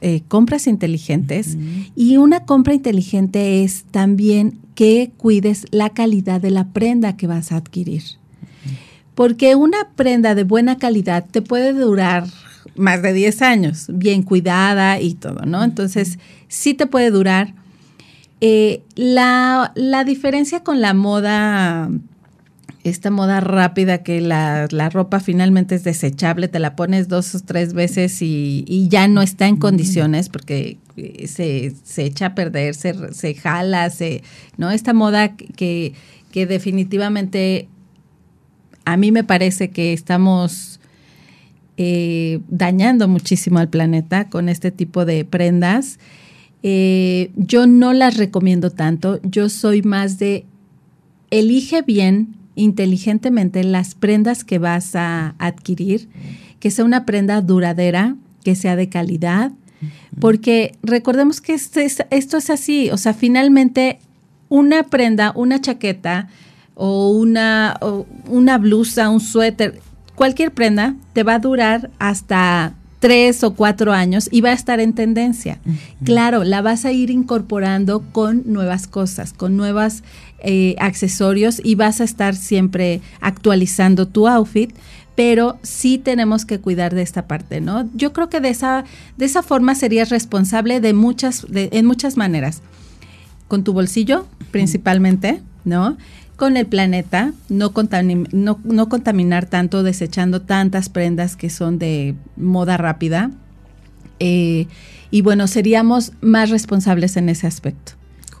eh, 0.00 0.22
compras 0.28 0.66
inteligentes. 0.66 1.56
Y 1.94 2.16
una 2.16 2.44
compra 2.44 2.74
inteligente 2.74 3.64
es 3.64 3.84
también 3.90 4.58
que 4.74 5.12
cuides 5.16 5.66
la 5.70 5.90
calidad 5.90 6.40
de 6.40 6.50
la 6.50 6.68
prenda 6.68 7.16
que 7.16 7.26
vas 7.26 7.52
a 7.52 7.56
adquirir. 7.56 8.02
Porque 9.14 9.54
una 9.54 9.90
prenda 9.94 10.34
de 10.34 10.44
buena 10.44 10.78
calidad 10.78 11.24
te 11.30 11.42
puede 11.42 11.72
durar 11.72 12.24
más 12.76 13.02
de 13.02 13.12
10 13.12 13.42
años, 13.42 13.86
bien 13.88 14.22
cuidada 14.22 15.00
y 15.00 15.14
todo, 15.14 15.44
¿no? 15.46 15.62
Entonces, 15.62 16.18
sí 16.48 16.74
te 16.74 16.86
puede 16.86 17.10
durar. 17.10 17.54
Eh, 18.40 18.82
la, 18.96 19.72
la 19.76 20.04
diferencia 20.04 20.64
con 20.64 20.80
la 20.80 20.92
moda, 20.92 21.88
esta 22.84 23.10
moda 23.10 23.40
rápida 23.40 24.02
que 24.02 24.20
la, 24.20 24.68
la 24.70 24.90
ropa 24.90 25.18
finalmente 25.18 25.74
es 25.74 25.84
desechable, 25.84 26.48
te 26.48 26.58
la 26.58 26.76
pones 26.76 27.08
dos 27.08 27.34
o 27.34 27.40
tres 27.40 27.72
veces 27.72 28.20
y, 28.20 28.64
y 28.68 28.88
ya 28.88 29.08
no 29.08 29.22
está 29.22 29.48
en 29.48 29.56
condiciones 29.56 30.28
porque 30.28 30.76
eh, 30.96 31.26
se, 31.26 31.72
se 31.82 32.04
echa 32.04 32.26
a 32.26 32.34
perder, 32.34 32.74
se, 32.74 33.14
se 33.14 33.34
jala, 33.34 33.88
se, 33.88 34.22
¿no? 34.58 34.70
Esta 34.70 34.92
moda 34.92 35.34
que, 35.34 35.94
que 36.30 36.46
definitivamente 36.46 37.68
a 38.84 38.98
mí 38.98 39.10
me 39.12 39.24
parece 39.24 39.70
que 39.70 39.94
estamos 39.94 40.78
eh, 41.78 42.40
dañando 42.48 43.08
muchísimo 43.08 43.60
al 43.60 43.70
planeta 43.70 44.28
con 44.28 44.50
este 44.50 44.70
tipo 44.70 45.06
de 45.06 45.24
prendas. 45.24 45.98
Eh, 46.62 47.30
yo 47.34 47.66
no 47.66 47.94
las 47.94 48.18
recomiendo 48.18 48.70
tanto. 48.70 49.20
Yo 49.22 49.48
soy 49.48 49.80
más 49.80 50.18
de 50.18 50.44
elige 51.30 51.82
bien, 51.82 52.36
inteligentemente, 52.54 53.64
las 53.64 53.94
prendas 53.94 54.44
que 54.44 54.58
vas 54.58 54.94
a 54.94 55.34
adquirir, 55.38 56.08
que 56.60 56.70
sea 56.70 56.84
una 56.84 57.04
prenda 57.04 57.40
duradera, 57.40 58.16
que 58.44 58.54
sea 58.54 58.76
de 58.76 58.88
calidad, 58.88 59.52
porque 60.20 60.76
recordemos 60.82 61.40
que 61.40 61.54
esto 61.54 61.80
es, 61.80 62.02
esto 62.10 62.36
es 62.38 62.50
así, 62.50 62.90
o 62.90 62.96
sea, 62.96 63.12
finalmente 63.12 63.98
una 64.48 64.84
prenda, 64.84 65.32
una 65.34 65.60
chaqueta 65.60 66.28
o 66.74 67.10
una, 67.10 67.76
o 67.80 68.06
una 68.28 68.58
blusa, 68.58 69.10
un 69.10 69.20
suéter, 69.20 69.80
cualquier 70.14 70.52
prenda 70.52 70.94
te 71.12 71.22
va 71.22 71.34
a 71.34 71.38
durar 71.38 71.90
hasta 71.98 72.74
tres 73.04 73.44
o 73.44 73.52
cuatro 73.52 73.92
años 73.92 74.30
y 74.32 74.40
va 74.40 74.48
a 74.48 74.54
estar 74.54 74.80
en 74.80 74.94
tendencia. 74.94 75.58
Claro, 76.04 76.42
la 76.42 76.62
vas 76.62 76.86
a 76.86 76.92
ir 76.92 77.10
incorporando 77.10 78.02
con 78.12 78.44
nuevas 78.46 78.86
cosas, 78.86 79.34
con 79.34 79.58
nuevos 79.58 80.02
eh, 80.38 80.74
accesorios 80.78 81.60
y 81.62 81.74
vas 81.74 82.00
a 82.00 82.04
estar 82.04 82.34
siempre 82.34 83.02
actualizando 83.20 84.08
tu 84.08 84.26
outfit, 84.26 84.74
pero 85.14 85.58
sí 85.60 85.98
tenemos 85.98 86.46
que 86.46 86.60
cuidar 86.60 86.94
de 86.94 87.02
esta 87.02 87.26
parte, 87.26 87.60
¿no? 87.60 87.90
Yo 87.92 88.14
creo 88.14 88.30
que 88.30 88.40
de 88.40 88.48
esa, 88.48 88.84
de 89.18 89.26
esa 89.26 89.42
forma 89.42 89.74
serías 89.74 90.08
responsable 90.08 90.80
de 90.80 90.94
muchas, 90.94 91.44
de, 91.46 91.68
en 91.72 91.84
muchas 91.84 92.16
maneras. 92.16 92.62
Con 93.48 93.64
tu 93.64 93.74
bolsillo, 93.74 94.26
principalmente, 94.50 95.42
¿no? 95.66 95.98
Con 96.36 96.56
el 96.56 96.66
planeta, 96.66 97.32
no, 97.48 97.72
contami- 97.72 98.28
no, 98.32 98.58
no 98.64 98.88
contaminar 98.88 99.46
tanto, 99.46 99.82
desechando 99.82 100.42
tantas 100.42 100.88
prendas 100.88 101.36
que 101.36 101.48
son 101.50 101.78
de 101.78 102.16
moda 102.36 102.76
rápida. 102.76 103.30
Eh, 104.18 104.66
y 105.10 105.22
bueno, 105.22 105.46
seríamos 105.46 106.12
más 106.20 106.50
responsables 106.50 107.16
en 107.16 107.28
ese 107.28 107.46
aspecto. 107.46 107.92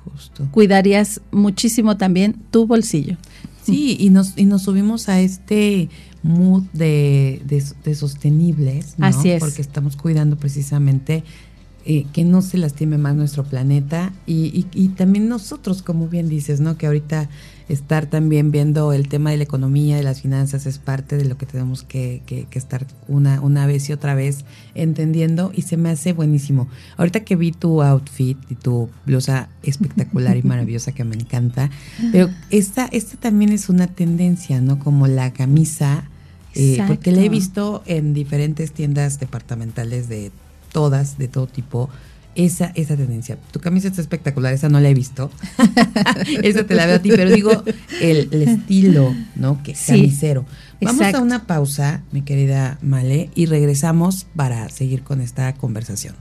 Justo. 0.04 0.48
Cuidarías 0.50 1.20
muchísimo 1.30 1.96
también 1.96 2.34
tu 2.50 2.66
bolsillo. 2.66 3.16
Sí, 3.62 3.96
y 3.98 4.10
nos, 4.10 4.36
y 4.36 4.44
nos 4.44 4.62
subimos 4.62 5.08
a 5.08 5.20
este 5.20 5.88
mood 6.22 6.64
de, 6.72 7.40
de, 7.46 7.62
de 7.84 7.94
sostenibles, 7.94 8.94
¿no? 8.98 9.06
Así 9.06 9.30
es. 9.30 9.40
Porque 9.40 9.62
estamos 9.62 9.96
cuidando 9.96 10.36
precisamente 10.36 11.22
eh, 11.86 12.06
que 12.12 12.24
no 12.24 12.40
se 12.40 12.58
lastime 12.58 12.96
más 12.96 13.14
nuestro 13.14 13.44
planeta 13.44 14.12
y, 14.26 14.46
y, 14.46 14.66
y 14.72 14.88
también 14.88 15.28
nosotros, 15.28 15.82
como 15.82 16.08
bien 16.08 16.28
dices, 16.28 16.60
¿no? 16.60 16.78
Que 16.78 16.86
ahorita 16.86 17.28
estar 17.68 18.06
también 18.06 18.50
viendo 18.50 18.92
el 18.92 19.08
tema 19.08 19.30
de 19.30 19.38
la 19.38 19.44
economía, 19.44 19.96
de 19.96 20.02
las 20.02 20.22
finanzas, 20.22 20.66
es 20.66 20.78
parte 20.78 21.16
de 21.16 21.24
lo 21.24 21.36
que 21.36 21.46
tenemos 21.46 21.82
que, 21.82 22.22
que, 22.26 22.44
que 22.44 22.58
estar 22.58 22.86
una, 23.08 23.40
una 23.40 23.66
vez 23.66 23.88
y 23.88 23.92
otra 23.92 24.14
vez 24.14 24.44
entendiendo 24.74 25.52
y 25.54 25.62
se 25.62 25.76
me 25.76 25.90
hace 25.90 26.12
buenísimo. 26.12 26.68
Ahorita 26.96 27.20
que 27.20 27.36
vi 27.36 27.52
tu 27.52 27.82
outfit 27.82 28.38
y 28.50 28.54
tu 28.54 28.88
blusa 29.06 29.48
espectacular 29.62 30.36
y 30.36 30.42
maravillosa 30.54 30.92
que 30.92 31.04
me 31.04 31.16
encanta, 31.16 31.70
pero 32.12 32.30
esta, 32.50 32.86
esta 32.86 33.16
también 33.16 33.52
es 33.52 33.68
una 33.68 33.86
tendencia, 33.86 34.60
¿no? 34.60 34.78
Como 34.78 35.06
la 35.06 35.32
camisa 35.32 36.08
Eh, 36.56 36.78
porque 36.86 37.10
la 37.10 37.20
he 37.20 37.28
visto 37.28 37.82
en 37.84 38.14
diferentes 38.14 38.70
tiendas 38.70 39.18
departamentales 39.18 40.08
de 40.08 40.30
todas, 40.74 41.16
de 41.16 41.28
todo 41.28 41.46
tipo, 41.46 41.88
esa, 42.34 42.72
esa 42.74 42.96
tendencia. 42.96 43.38
Tu 43.52 43.60
camisa 43.60 43.86
está 43.88 44.00
espectacular, 44.00 44.52
esa 44.52 44.68
no 44.68 44.80
la 44.80 44.88
he 44.88 44.94
visto. 44.94 45.30
esa 46.42 46.66
te 46.66 46.74
la 46.74 46.86
veo 46.86 46.96
a 46.96 46.98
ti, 46.98 47.10
pero 47.10 47.30
digo 47.30 47.62
el, 48.02 48.28
el 48.32 48.42
estilo, 48.42 49.14
¿no? 49.36 49.62
Que 49.62 49.74
Sí, 49.76 49.92
camisero. 49.92 50.44
Vamos 50.80 51.00
exacto. 51.00 51.18
a 51.18 51.22
una 51.22 51.46
pausa, 51.46 52.02
mi 52.10 52.22
querida 52.22 52.78
Male, 52.82 53.30
y 53.36 53.46
regresamos 53.46 54.26
para 54.34 54.68
seguir 54.68 55.04
con 55.04 55.20
esta 55.20 55.54
conversación. 55.54 56.16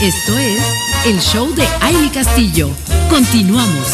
Esto 0.00 0.38
es 0.38 0.59
el 1.06 1.20
show 1.20 1.52
de 1.54 1.66
Aile 1.80 2.10
Castillo. 2.10 2.68
Continuamos. 3.08 3.86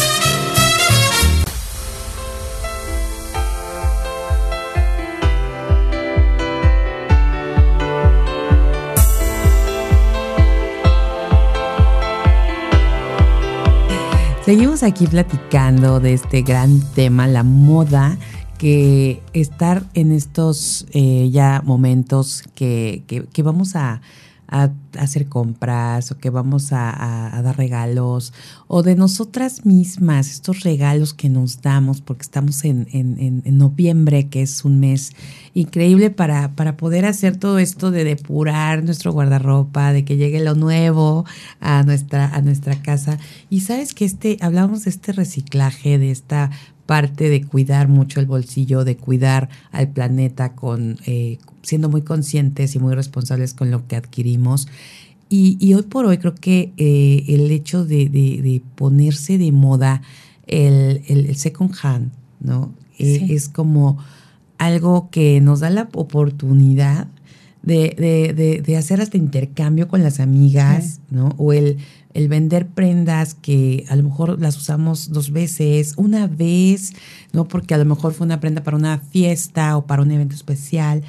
Seguimos 14.45 14.81
aquí 14.83 15.07
platicando 15.07 15.99
de 15.99 16.13
este 16.13 16.41
gran 16.41 16.79
tema, 16.93 17.27
la 17.27 17.43
moda, 17.43 18.17
que 18.57 19.21
estar 19.33 19.83
en 19.93 20.11
estos 20.13 20.85
eh, 20.93 21.29
ya 21.31 21.61
momentos 21.65 22.43
que, 22.55 23.03
que- 23.07 23.25
que 23.25 23.43
vamos 23.43 23.75
a, 23.75 24.01
a 24.47 24.71
hacer 24.97 25.27
compras 25.27 26.11
o 26.11 26.17
que 26.17 26.29
vamos 26.29 26.71
a, 26.71 27.41
dar 27.43 27.57
regalos 27.57 28.33
o 28.67 28.81
de 28.83 28.95
nosotras 28.95 29.65
mismas, 29.65 30.29
estos 30.31 30.61
regalos 30.61 31.13
que 31.13 31.29
nos 31.29 31.61
damos 31.61 32.01
porque 32.01 32.21
estamos 32.23 32.63
en, 32.63 32.87
en- 32.91 33.41
en- 33.43 33.57
noviembre, 33.57 34.29
que 34.29 34.41
es 34.41 34.63
un 34.65 34.79
mes 34.79 35.11
increíble 35.53 36.09
para, 36.11 36.55
para 36.55 36.77
poder 36.77 37.05
hacer 37.05 37.37
todo 37.37 37.59
esto 37.59 37.91
de 37.91 38.03
depurar 38.03 38.83
nuestro 38.83 39.11
guardarropa, 39.11 39.91
de 39.93 40.05
que 40.05 40.15
llegue 40.17 40.43
lo 40.43 40.55
nuevo 40.55 41.25
a 41.59 41.83
nuestra, 41.83 42.27
a 42.33 42.41
nuestra 42.41 42.81
casa. 42.81 43.17
Y 43.49 43.61
sabes 43.61 43.93
que 43.93 44.05
este, 44.05 44.37
hablábamos 44.41 44.83
de 44.85 44.91
este 44.91 45.11
reciclaje, 45.11 45.97
de 45.97 46.11
esta 46.11 46.51
parte 46.87 47.29
de 47.29 47.43
cuidar 47.43 47.87
mucho 47.87 48.19
el 48.19 48.25
bolsillo, 48.25 48.83
de 48.83 48.97
cuidar 48.97 49.49
al 49.71 49.89
planeta 49.89 50.55
con 50.55 50.97
eh, 51.05 51.37
siendo 51.61 51.89
muy 51.89 52.01
conscientes 52.01 52.73
y 52.75 52.79
muy 52.79 52.95
responsables 52.95 53.53
con 53.53 53.69
lo 53.69 53.85
que 53.87 53.95
adquirimos. 53.95 54.67
Y, 55.29 55.57
y 55.59 55.73
hoy 55.75 55.83
por 55.83 56.05
hoy 56.05 56.17
creo 56.17 56.33
que 56.33 56.71
eh, 56.77 57.25
el 57.27 57.51
hecho 57.51 57.85
de, 57.85 58.07
de- 58.09 58.41
de 58.41 58.61
ponerse 58.75 59.37
de 59.37 59.51
moda 59.51 60.01
el, 60.47 61.01
el- 61.07 61.25
el 61.27 61.35
second 61.35 61.73
hand, 61.83 62.11
¿no? 62.39 62.73
Eh, 62.97 63.19
Sí. 63.27 63.33
es 63.35 63.49
como 63.49 63.97
algo 64.57 65.09
que 65.11 65.39
nos 65.41 65.59
da 65.59 65.69
la 65.69 65.87
oportunidad 65.93 67.07
de, 67.63 67.93
de- 67.97 68.33
de- 68.33 68.61
de 68.61 68.77
hacer 68.77 69.01
hasta 69.01 69.17
intercambio 69.17 69.87
con 69.89 70.01
las 70.01 70.19
amigas, 70.21 71.01
¿no? 71.11 71.35
O 71.37 71.51
el, 71.51 71.77
el 72.17 72.29
vender 72.29 72.65
prendas 72.65 73.35
que 73.35 73.85
a 73.89 73.95
lo 73.95 74.01
mejor 74.01 74.41
las 74.41 74.57
usamos 74.57 75.11
dos 75.11 75.29
veces, 75.29 75.93
una 75.97 76.25
vez, 76.25 76.93
¿no? 77.31 77.47
Porque 77.47 77.75
a 77.75 77.77
lo 77.77 77.85
mejor 77.85 78.11
fue 78.11 78.25
una 78.25 78.39
prenda 78.39 78.63
para 78.63 78.75
una 78.75 78.97
fiesta 78.97 79.77
o 79.77 79.85
para 79.85 80.01
un 80.01 80.09
evento 80.09 80.33
especial. 80.33 81.03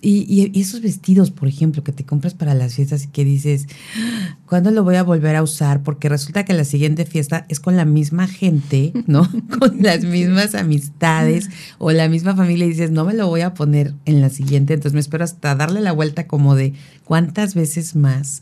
Y, 0.00 0.52
esos 0.60 0.80
vestidos, 0.80 1.32
por 1.32 1.48
ejemplo, 1.48 1.82
que 1.82 1.90
te 1.90 2.04
compras 2.04 2.34
para 2.34 2.54
las 2.54 2.74
fiestas 2.74 3.04
y 3.04 3.08
que 3.08 3.24
dices, 3.24 3.66
"Ah, 3.96 4.36
¿cuándo 4.46 4.70
lo 4.70 4.84
voy 4.84 4.94
a 4.94 5.02
volver 5.02 5.34
a 5.34 5.42
usar? 5.42 5.82
Porque 5.82 6.08
resulta 6.08 6.44
que 6.44 6.52
la 6.52 6.64
siguiente 6.64 7.04
fiesta 7.04 7.46
es 7.48 7.58
con 7.58 7.76
la 7.76 7.84
misma 7.84 8.28
gente, 8.28 8.92
¿no? 9.08 9.28
con 9.58 9.82
las 9.82 10.04
mismas 10.04 10.54
amistades 10.54 11.48
o 11.78 11.90
la 11.90 12.08
misma 12.08 12.36
familia 12.36 12.66
y 12.66 12.68
dices, 12.68 12.92
no 12.92 13.04
me 13.04 13.14
lo 13.14 13.26
voy 13.26 13.40
a 13.40 13.54
poner 13.54 13.94
en 14.04 14.20
la 14.20 14.28
siguiente, 14.28 14.74
entonces 14.74 14.92
me 14.92 15.00
espero 15.00 15.24
hasta 15.24 15.56
darle 15.56 15.80
la 15.80 15.90
vuelta 15.90 16.28
como 16.28 16.54
de 16.54 16.74
cuántas 17.04 17.56
veces 17.56 17.96
más. 17.96 18.40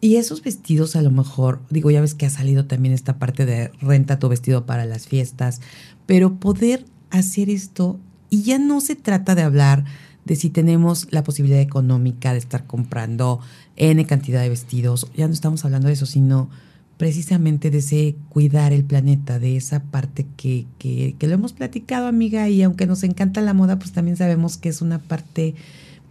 Y 0.00 0.16
esos 0.16 0.42
vestidos 0.42 0.96
a 0.96 1.02
lo 1.02 1.10
mejor, 1.10 1.62
digo, 1.70 1.90
ya 1.90 2.00
ves 2.00 2.14
que 2.14 2.26
ha 2.26 2.30
salido 2.30 2.66
también 2.66 2.94
esta 2.94 3.18
parte 3.18 3.46
de 3.46 3.70
renta 3.80 4.18
tu 4.18 4.28
vestido 4.28 4.66
para 4.66 4.84
las 4.84 5.06
fiestas, 5.06 5.60
pero 6.06 6.34
poder 6.38 6.84
hacer 7.10 7.48
esto 7.48 7.98
y 8.28 8.42
ya 8.42 8.58
no 8.58 8.80
se 8.80 8.96
trata 8.96 9.34
de 9.34 9.42
hablar 9.42 9.84
de 10.24 10.36
si 10.36 10.50
tenemos 10.50 11.06
la 11.10 11.22
posibilidad 11.22 11.60
económica 11.60 12.32
de 12.32 12.38
estar 12.38 12.66
comprando 12.66 13.40
N 13.76 14.04
cantidad 14.06 14.42
de 14.42 14.48
vestidos, 14.48 15.10
ya 15.16 15.26
no 15.26 15.32
estamos 15.32 15.64
hablando 15.64 15.88
de 15.88 15.94
eso, 15.94 16.06
sino 16.06 16.50
precisamente 16.96 17.70
de 17.70 17.78
ese 17.78 18.16
cuidar 18.28 18.72
el 18.72 18.84
planeta, 18.84 19.38
de 19.38 19.56
esa 19.56 19.82
parte 19.82 20.26
que, 20.36 20.66
que, 20.78 21.16
que 21.18 21.26
lo 21.26 21.34
hemos 21.34 21.52
platicado, 21.52 22.06
amiga, 22.06 22.48
y 22.48 22.62
aunque 22.62 22.86
nos 22.86 23.02
encanta 23.02 23.40
la 23.40 23.54
moda, 23.54 23.78
pues 23.78 23.92
también 23.92 24.16
sabemos 24.16 24.56
que 24.56 24.68
es 24.68 24.80
una 24.80 25.00
parte 25.00 25.54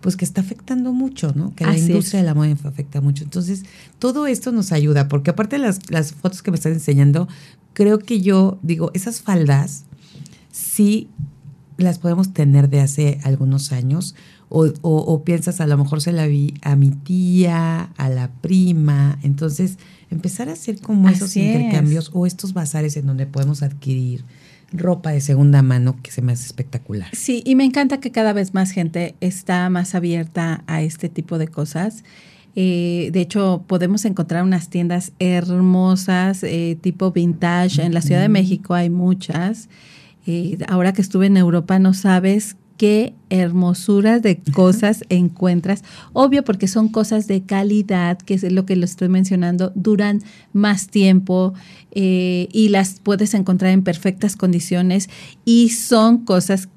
pues 0.04 0.16
que 0.18 0.26
está 0.26 0.42
afectando 0.42 0.94
mucho, 0.94 1.34
¿no? 1.34 1.56
Que 1.56 1.66
la 1.66 1.74
es. 1.74 1.88
industria 1.88 2.20
de 2.20 2.26
la 2.28 2.36
moda 2.36 2.52
afecta 2.66 3.02
mucho. 3.02 3.24
Entonces, 3.24 3.64
todo 3.98 4.28
esto 4.28 4.52
nos 4.52 4.72
ayuda, 4.72 5.08
porque 5.08 5.32
aparte 5.32 5.56
de 5.56 5.62
las, 5.64 5.80
las 5.90 6.12
fotos 6.12 6.44
que 6.44 6.52
me 6.52 6.56
estás 6.56 6.74
enseñando, 6.74 7.28
creo 7.74 7.98
que 8.00 8.22
yo 8.22 8.60
digo, 8.62 8.92
esas 8.94 9.22
faldas 9.22 9.86
sí 10.52 11.08
las 11.78 11.98
podemos 12.00 12.34
tener 12.34 12.70
de 12.70 12.82
hace 12.82 13.20
algunos 13.24 13.72
años, 13.72 14.14
o, 14.50 14.66
o- 14.82 14.98
o 15.14 15.24
piensas, 15.24 15.60
a 15.62 15.66
lo 15.68 15.78
mejor 15.78 16.02
se 16.02 16.12
la 16.12 16.28
vi 16.28 16.54
a 16.62 16.76
mi 16.76 16.92
tía, 16.92 17.84
a 17.98 18.10
la 18.10 18.30
prima, 18.30 19.18
entonces 19.24 19.78
empezar 20.12 20.50
a 20.50 20.54
hacer 20.54 20.80
como 20.80 21.10
esos 21.10 21.32
es. 21.32 21.38
intercambios 21.38 22.12
o 22.14 22.28
estos 22.28 22.54
bazares 22.54 22.96
en 22.98 23.08
donde 23.08 23.26
podemos 23.26 23.64
adquirir 23.64 24.24
ropa 24.74 25.12
de 25.12 25.22
segunda 25.22 25.62
mano 25.62 25.98
que 26.02 26.12
se 26.12 26.22
me 26.22 26.34
hace 26.34 26.46
espectacular. 26.46 27.10
Sí, 27.14 27.42
y 27.46 27.56
me 27.56 27.64
encanta 27.64 28.00
que 28.00 28.12
cada 28.12 28.34
vez 28.34 28.54
más 28.54 28.72
gente 28.72 29.16
está 29.22 29.70
más 29.70 29.96
abierta 29.96 30.64
a 30.68 30.82
este 30.82 31.10
tipo 31.10 31.38
de 31.38 31.48
cosas. 31.48 32.04
Eh, 32.56 33.10
de 33.14 33.22
hecho, 33.22 33.64
podemos 33.68 34.06
encontrar 34.06 34.44
unas 34.44 34.70
tiendas 34.70 35.12
hermosas, 35.20 36.44
eh, 36.44 36.78
tipo 36.82 37.12
vintage. 37.12 37.82
En 37.82 37.94
la 37.94 38.02
Ciudad 38.02 38.22
de 38.22 38.30
México 38.30 38.74
hay 38.74 38.90
muchas. 38.90 39.70
Eh, 40.26 40.58
ahora 40.68 40.94
que 40.94 41.02
estuve 41.02 41.28
en 41.28 41.38
Europa, 41.38 41.80
no 41.80 41.94
sabes 41.94 42.56
qué 42.78 43.14
hermosuras 43.30 44.22
de 44.22 44.38
cosas 44.54 45.04
encuentras. 45.10 45.84
Obvio, 46.14 46.44
porque 46.44 46.68
son 46.68 46.90
cosas 46.90 47.28
de 47.28 47.44
calidad, 47.44 48.18
que 48.18 48.34
es 48.36 48.44
lo 48.52 48.66
que 48.66 48.76
lo 48.76 48.86
estoy 48.86 49.10
mencionando, 49.10 49.72
duran 49.76 50.22
más 50.54 50.88
tiempo 50.88 51.54
eh, 51.92 52.48
y 52.52 52.70
las 52.70 53.00
puedes 53.00 53.34
encontrar 53.34 53.72
en 53.72 53.84
perfectas 53.84 54.36
condiciones 54.36 55.10
y 55.46 55.70
son 55.70 56.26
cosas 56.26 56.70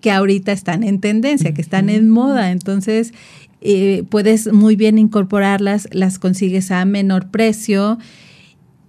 que 0.00 0.10
ahorita 0.10 0.52
están 0.52 0.82
en 0.82 1.00
tendencia, 1.00 1.54
que 1.54 1.62
están 1.62 1.88
en 1.88 2.10
moda. 2.10 2.50
Entonces, 2.50 3.14
eh, 3.62 4.04
puedes 4.10 4.52
muy 4.52 4.76
bien 4.76 4.98
incorporarlas, 4.98 5.88
las 5.92 6.18
consigues 6.18 6.70
a 6.70 6.84
menor 6.84 7.30
precio. 7.30 7.98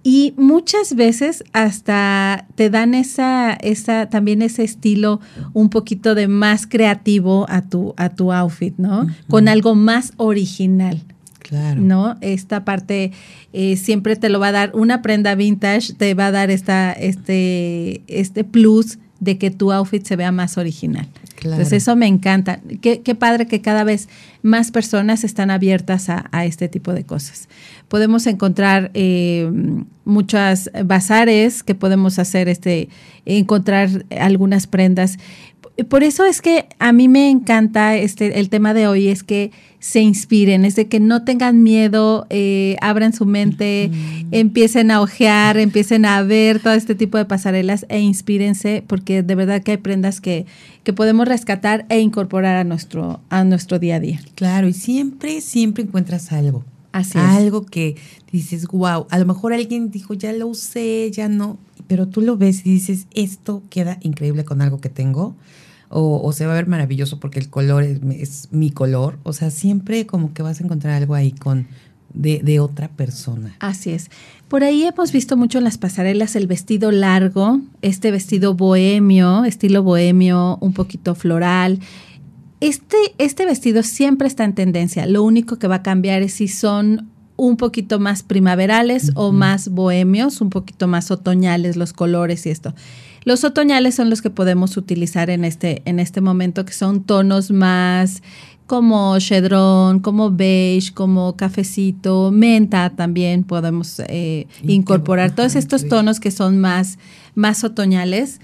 Y 0.08 0.34
muchas 0.36 0.94
veces 0.94 1.42
hasta 1.52 2.46
te 2.54 2.70
dan 2.70 2.94
esa, 2.94 3.54
esa, 3.54 4.08
también 4.08 4.40
ese 4.40 4.62
estilo 4.62 5.20
un 5.52 5.68
poquito 5.68 6.14
de 6.14 6.28
más 6.28 6.68
creativo 6.68 7.44
a 7.48 7.62
tu, 7.62 7.92
a 7.96 8.10
tu 8.10 8.32
outfit, 8.32 8.72
¿no? 8.78 9.08
Con 9.28 9.48
algo 9.48 9.74
más 9.74 10.12
original. 10.16 11.02
Claro. 11.40 11.80
¿no? 11.80 12.16
Esta 12.20 12.64
parte 12.64 13.10
eh, 13.52 13.76
siempre 13.76 14.14
te 14.14 14.28
lo 14.28 14.38
va 14.38 14.48
a 14.48 14.52
dar, 14.52 14.70
una 14.76 15.02
prenda 15.02 15.34
vintage 15.34 15.92
te 15.94 16.14
va 16.14 16.26
a 16.26 16.30
dar 16.30 16.52
esta, 16.52 16.92
este, 16.92 18.02
este 18.06 18.44
plus 18.44 18.98
de 19.20 19.38
que 19.38 19.50
tu 19.50 19.72
outfit 19.72 20.04
se 20.04 20.16
vea 20.16 20.32
más 20.32 20.58
original. 20.58 21.06
Claro. 21.36 21.56
Entonces 21.56 21.82
eso 21.82 21.96
me 21.96 22.06
encanta. 22.06 22.60
Qué, 22.80 23.02
qué 23.02 23.14
padre 23.14 23.46
que 23.46 23.60
cada 23.60 23.84
vez 23.84 24.08
más 24.42 24.70
personas 24.70 25.24
están 25.24 25.50
abiertas 25.50 26.08
a, 26.08 26.28
a 26.32 26.44
este 26.44 26.68
tipo 26.68 26.92
de 26.92 27.04
cosas. 27.04 27.48
Podemos 27.88 28.26
encontrar 28.26 28.90
eh, 28.94 29.50
muchas 30.04 30.70
bazares 30.84 31.62
que 31.62 31.74
podemos 31.74 32.18
hacer, 32.18 32.48
este, 32.48 32.88
encontrar 33.24 34.04
algunas 34.18 34.66
prendas. 34.66 35.18
Por 35.84 36.02
eso 36.02 36.24
es 36.24 36.40
que 36.40 36.66
a 36.78 36.92
mí 36.92 37.06
me 37.06 37.30
encanta 37.30 37.96
este, 37.96 38.40
el 38.40 38.48
tema 38.48 38.72
de 38.72 38.86
hoy, 38.86 39.08
es 39.08 39.22
que 39.22 39.50
se 39.78 40.00
inspiren, 40.00 40.64
es 40.64 40.74
de 40.74 40.88
que 40.88 41.00
no 41.00 41.22
tengan 41.22 41.62
miedo, 41.62 42.26
eh, 42.30 42.76
abran 42.80 43.12
su 43.12 43.26
mente, 43.26 43.90
empiecen 44.30 44.90
a 44.90 45.00
ojear, 45.02 45.58
empiecen 45.58 46.06
a 46.06 46.22
ver 46.22 46.60
todo 46.60 46.72
este 46.72 46.94
tipo 46.94 47.18
de 47.18 47.26
pasarelas 47.26 47.84
e 47.88 48.00
inspírense, 48.00 48.82
porque 48.86 49.22
de 49.22 49.34
verdad 49.34 49.62
que 49.62 49.72
hay 49.72 49.76
prendas 49.76 50.20
que, 50.20 50.46
que 50.82 50.92
podemos 50.92 51.28
rescatar 51.28 51.84
e 51.88 52.00
incorporar 52.00 52.56
a 52.56 52.64
nuestro, 52.64 53.20
a 53.28 53.44
nuestro 53.44 53.78
día 53.78 53.96
a 53.96 54.00
día. 54.00 54.20
Claro, 54.34 54.66
y 54.68 54.72
siempre, 54.72 55.40
siempre 55.40 55.84
encuentras 55.84 56.32
algo. 56.32 56.64
Así 56.92 57.18
es. 57.18 57.24
algo 57.24 57.66
que 57.66 57.96
dices, 58.32 58.66
wow, 58.68 59.06
a 59.10 59.18
lo 59.18 59.26
mejor 59.26 59.52
alguien 59.52 59.90
dijo, 59.90 60.14
ya 60.14 60.32
lo 60.32 60.46
usé, 60.46 61.10
ya 61.12 61.28
no, 61.28 61.58
pero 61.86 62.08
tú 62.08 62.20
lo 62.20 62.36
ves 62.36 62.64
y 62.66 62.70
dices, 62.70 63.06
esto 63.14 63.62
queda 63.70 63.98
increíble 64.02 64.44
con 64.44 64.62
algo 64.62 64.80
que 64.80 64.88
tengo, 64.88 65.36
o, 65.88 66.32
se 66.32 66.46
va 66.46 66.52
a 66.52 66.56
ver 66.56 66.66
maravilloso 66.66 67.20
porque 67.20 67.38
el 67.38 67.48
color 67.48 67.84
es, 67.84 68.00
es 68.18 68.48
mi 68.50 68.70
color, 68.70 69.18
o 69.22 69.32
sea, 69.32 69.50
siempre 69.50 70.04
como 70.04 70.34
que 70.34 70.42
vas 70.42 70.60
a 70.60 70.64
encontrar 70.64 70.94
algo 70.94 71.14
ahí 71.14 71.30
con 71.30 71.68
de, 72.12 72.40
de 72.42 72.60
otra 72.60 72.88
persona. 72.88 73.54
Así 73.60 73.90
es. 73.90 74.10
Por 74.48 74.64
ahí 74.64 74.84
hemos 74.84 75.12
visto 75.12 75.36
mucho 75.36 75.58
en 75.58 75.64
las 75.64 75.78
pasarelas 75.78 76.34
el 76.34 76.46
vestido 76.46 76.90
largo, 76.90 77.60
este 77.82 78.10
vestido 78.10 78.54
bohemio, 78.54 79.44
estilo 79.44 79.82
bohemio, 79.82 80.58
un 80.60 80.72
poquito 80.72 81.14
floral. 81.14 81.80
Este, 82.60 82.96
este 83.18 83.44
vestido 83.44 83.82
siempre 83.82 84.28
está 84.28 84.44
en 84.44 84.54
tendencia. 84.54 85.06
Lo 85.06 85.22
único 85.22 85.58
que 85.58 85.68
va 85.68 85.76
a 85.76 85.82
cambiar 85.82 86.22
es 86.22 86.34
si 86.34 86.48
son 86.48 87.10
un 87.36 87.56
poquito 87.56 87.98
más 87.98 88.22
primaverales 88.22 89.12
o 89.14 89.32
más 89.32 89.68
bohemios, 89.68 90.40
un 90.40 90.50
poquito 90.50 90.88
más 90.88 91.10
otoñales 91.10 91.76
los 91.76 91.92
colores 91.92 92.46
y 92.46 92.50
esto. 92.50 92.74
Los 93.24 93.44
otoñales 93.44 93.94
son 93.94 94.08
los 94.08 94.22
que 94.22 94.30
podemos 94.30 94.76
utilizar 94.76 95.30
en 95.30 95.44
este, 95.44 95.82
en 95.84 95.98
este 95.98 96.20
momento, 96.20 96.64
que 96.64 96.72
son 96.72 97.02
tonos 97.02 97.50
más 97.50 98.22
como 98.66 99.18
chedrón, 99.18 100.00
como 100.00 100.30
beige, 100.30 100.92
como 100.92 101.36
cafecito, 101.36 102.30
menta 102.32 102.90
también 102.90 103.44
podemos 103.44 104.00
eh, 104.08 104.46
incorporar. 104.62 105.34
Todos 105.34 105.54
estos 105.54 105.86
tonos 105.88 106.20
que 106.20 106.30
son 106.30 106.58
más, 106.58 106.98
más 107.34 107.62
otoñales, 107.64 108.40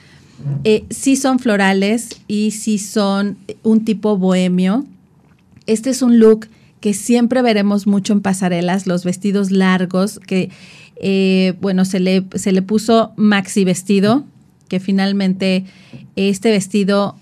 eh, 0.64 0.84
sí 0.90 1.16
son 1.16 1.38
florales 1.38 2.20
y 2.28 2.52
sí 2.52 2.78
son 2.78 3.36
un 3.62 3.84
tipo 3.84 4.16
bohemio. 4.16 4.84
Este 5.66 5.90
es 5.90 6.02
un 6.02 6.18
look 6.18 6.48
que 6.82 6.92
siempre 6.94 7.40
veremos 7.42 7.86
mucho 7.86 8.12
en 8.12 8.20
pasarelas, 8.20 8.88
los 8.88 9.04
vestidos 9.04 9.52
largos, 9.52 10.18
que, 10.18 10.50
eh, 10.96 11.54
bueno, 11.60 11.84
se 11.84 12.00
le, 12.00 12.24
se 12.34 12.50
le 12.50 12.60
puso 12.60 13.12
maxi 13.16 13.64
vestido, 13.64 14.26
que 14.68 14.80
finalmente 14.80 15.64
este 16.16 16.50
vestido 16.50 17.16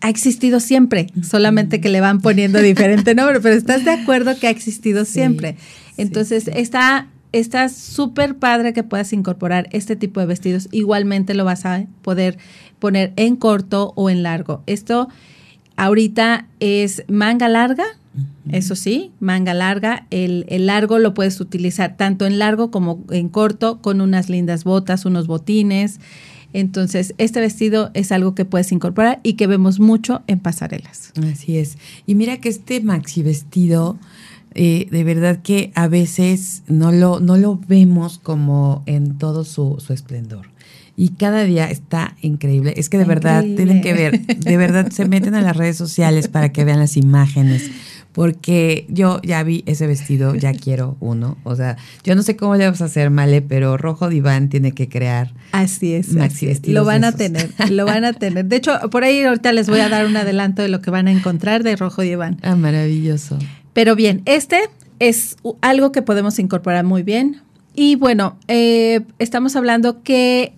ha 0.00 0.08
existido 0.08 0.58
siempre, 0.58 1.08
solamente 1.22 1.82
que 1.82 1.90
le 1.90 2.00
van 2.00 2.22
poniendo 2.22 2.60
diferente 2.60 3.14
nombre, 3.14 3.40
pero 3.40 3.54
estás 3.54 3.84
de 3.84 3.90
acuerdo 3.90 4.36
que 4.38 4.46
ha 4.46 4.50
existido 4.50 5.04
siempre. 5.04 5.56
Entonces, 5.98 6.48
está 6.48 7.08
está 7.32 7.68
súper 7.68 8.36
padre 8.36 8.72
que 8.72 8.82
puedas 8.82 9.12
incorporar 9.12 9.68
este 9.72 9.96
tipo 9.96 10.20
de 10.20 10.26
vestidos. 10.26 10.68
Igualmente 10.70 11.34
lo 11.34 11.44
vas 11.44 11.66
a 11.66 11.84
poder 12.02 12.38
poner 12.78 13.12
en 13.16 13.36
corto 13.36 13.92
o 13.96 14.10
en 14.10 14.22
largo. 14.22 14.62
Esto 14.66 15.08
ahorita 15.76 16.46
es 16.60 17.04
manga 17.08 17.48
larga, 17.48 17.84
eso 18.50 18.74
sí, 18.74 19.12
manga 19.20 19.54
larga. 19.54 20.06
El, 20.10 20.46
el, 20.48 20.66
largo 20.66 20.98
lo 20.98 21.14
puedes 21.14 21.40
utilizar 21.40 21.96
tanto 21.96 22.26
en 22.26 22.38
largo 22.38 22.70
como 22.70 23.04
en 23.10 23.28
corto 23.28 23.80
con 23.80 24.00
unas 24.00 24.28
lindas 24.28 24.64
botas, 24.64 25.04
unos 25.04 25.26
botines. 25.26 26.00
Entonces, 26.52 27.14
este 27.18 27.40
vestido 27.40 27.90
es 27.94 28.12
algo 28.12 28.34
que 28.34 28.44
puedes 28.44 28.72
incorporar 28.72 29.20
y 29.22 29.34
que 29.34 29.46
vemos 29.46 29.80
mucho 29.80 30.22
en 30.26 30.40
pasarelas. 30.40 31.12
Así 31.32 31.56
es. 31.56 31.78
Y 32.06 32.14
mira 32.14 32.38
que 32.38 32.48
este 32.48 32.80
maxi 32.80 33.22
vestido, 33.22 33.96
eh, 34.54 34.86
de 34.90 35.04
verdad 35.04 35.40
que 35.42 35.72
a 35.74 35.88
veces 35.88 36.62
no 36.66 36.92
lo, 36.92 37.20
no 37.20 37.36
lo 37.36 37.58
vemos 37.68 38.18
como 38.18 38.82
en 38.86 39.18
todo 39.18 39.44
su, 39.44 39.76
su 39.78 39.92
esplendor. 39.92 40.50
Y 40.94 41.10
cada 41.10 41.44
día 41.44 41.70
está 41.70 42.16
increíble. 42.20 42.74
Es 42.76 42.90
que 42.90 42.98
de 42.98 43.06
verdad 43.06 43.42
tienen 43.42 43.80
que 43.80 43.94
ver, 43.94 44.26
de 44.26 44.56
verdad 44.58 44.90
se 44.90 45.06
meten 45.06 45.34
a 45.34 45.40
las 45.40 45.56
redes 45.56 45.76
sociales 45.76 46.28
para 46.28 46.52
que 46.52 46.64
vean 46.64 46.80
las 46.80 46.98
imágenes 46.98 47.70
porque 48.12 48.86
yo 48.88 49.20
ya 49.22 49.42
vi 49.42 49.64
ese 49.66 49.86
vestido, 49.86 50.34
ya 50.34 50.52
quiero 50.64 50.96
uno. 51.00 51.38
O 51.44 51.56
sea, 51.56 51.76
yo 52.04 52.14
no 52.14 52.22
sé 52.22 52.36
cómo 52.36 52.56
le 52.56 52.64
vamos 52.64 52.82
a 52.82 52.86
hacer, 52.86 53.10
Male, 53.10 53.42
pero 53.42 53.76
Rojo 53.76 54.08
Diván 54.08 54.48
tiene 54.48 54.72
que 54.72 54.88
crear. 54.88 55.32
Así 55.52 55.94
es. 55.94 56.12
Maxi 56.12 56.46
vestidos 56.46 56.74
lo 56.74 56.84
van 56.84 57.04
a 57.04 57.12
tener, 57.12 57.50
lo 57.70 57.86
van 57.86 58.04
a 58.04 58.12
tener. 58.12 58.46
De 58.46 58.56
hecho, 58.56 58.72
por 58.90 59.04
ahí 59.04 59.22
ahorita 59.22 59.52
les 59.52 59.68
voy 59.68 59.80
a 59.80 59.88
dar 59.88 60.06
un 60.06 60.16
adelanto 60.16 60.62
de 60.62 60.68
lo 60.68 60.80
que 60.80 60.90
van 60.90 61.08
a 61.08 61.12
encontrar 61.12 61.62
de 61.62 61.76
Rojo 61.76 62.02
Diván. 62.02 62.38
Ah, 62.42 62.56
maravilloso. 62.56 63.38
Pero 63.72 63.96
bien, 63.96 64.22
este 64.26 64.60
es 64.98 65.36
algo 65.60 65.92
que 65.92 66.02
podemos 66.02 66.38
incorporar 66.38 66.84
muy 66.84 67.02
bien. 67.02 67.40
Y 67.74 67.96
bueno, 67.96 68.36
eh, 68.48 69.00
estamos 69.18 69.56
hablando 69.56 70.02
que 70.02 70.52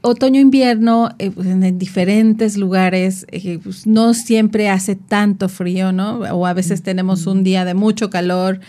otoño-invierno 0.00 1.10
eh, 1.18 1.30
pues, 1.30 1.46
en 1.46 1.78
diferentes 1.78 2.56
lugares 2.56 3.26
eh, 3.30 3.58
pues, 3.62 3.86
no 3.86 4.14
siempre 4.14 4.68
hace 4.68 4.96
tanto 4.96 5.48
frío, 5.48 5.92
¿no? 5.92 6.18
O 6.18 6.46
a 6.46 6.52
veces 6.52 6.82
tenemos 6.82 7.26
un 7.26 7.44
día 7.44 7.64
de 7.64 7.74
mucho 7.74 8.10
calor. 8.10 8.60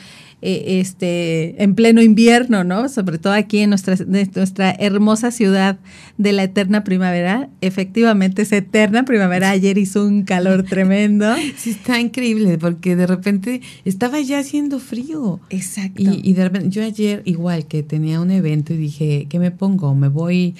Eh, 0.41 0.79
este, 0.79 1.61
en 1.61 1.75
pleno 1.75 2.01
invierno, 2.01 2.63
¿no? 2.63 2.87
Sobre 2.87 3.17
todo 3.17 3.33
aquí 3.33 3.59
en 3.59 3.71
nuestra, 3.71 3.97
nuestra 4.07 4.71
hermosa 4.71 5.31
ciudad 5.31 5.79
de 6.17 6.31
la 6.31 6.43
eterna 6.43 6.85
primavera. 6.85 7.49
Efectivamente 7.59 8.43
es 8.43 8.53
eterna 8.53 9.03
primavera. 9.03 9.49
Ayer 9.49 9.77
hizo 9.77 10.07
un 10.07 10.23
calor 10.23 10.63
tremendo. 10.69 11.35
Sí, 11.57 11.71
está 11.71 11.99
increíble 11.99 12.57
porque 12.57 12.95
de 12.95 13.05
repente 13.05 13.59
estaba 13.83 14.21
ya 14.21 14.39
haciendo 14.39 14.79
frío. 14.79 15.41
Exacto. 15.49 16.01
Y, 16.01 16.21
y 16.23 16.31
de 16.31 16.43
repente, 16.45 16.69
yo 16.69 16.85
ayer 16.85 17.21
igual 17.25 17.67
que 17.67 17.83
tenía 17.83 18.21
un 18.21 18.31
evento 18.31 18.73
y 18.73 18.77
dije, 18.77 19.27
¿qué 19.29 19.39
me 19.39 19.51
pongo? 19.51 19.93
¿Me 19.93 20.07
voy 20.07 20.55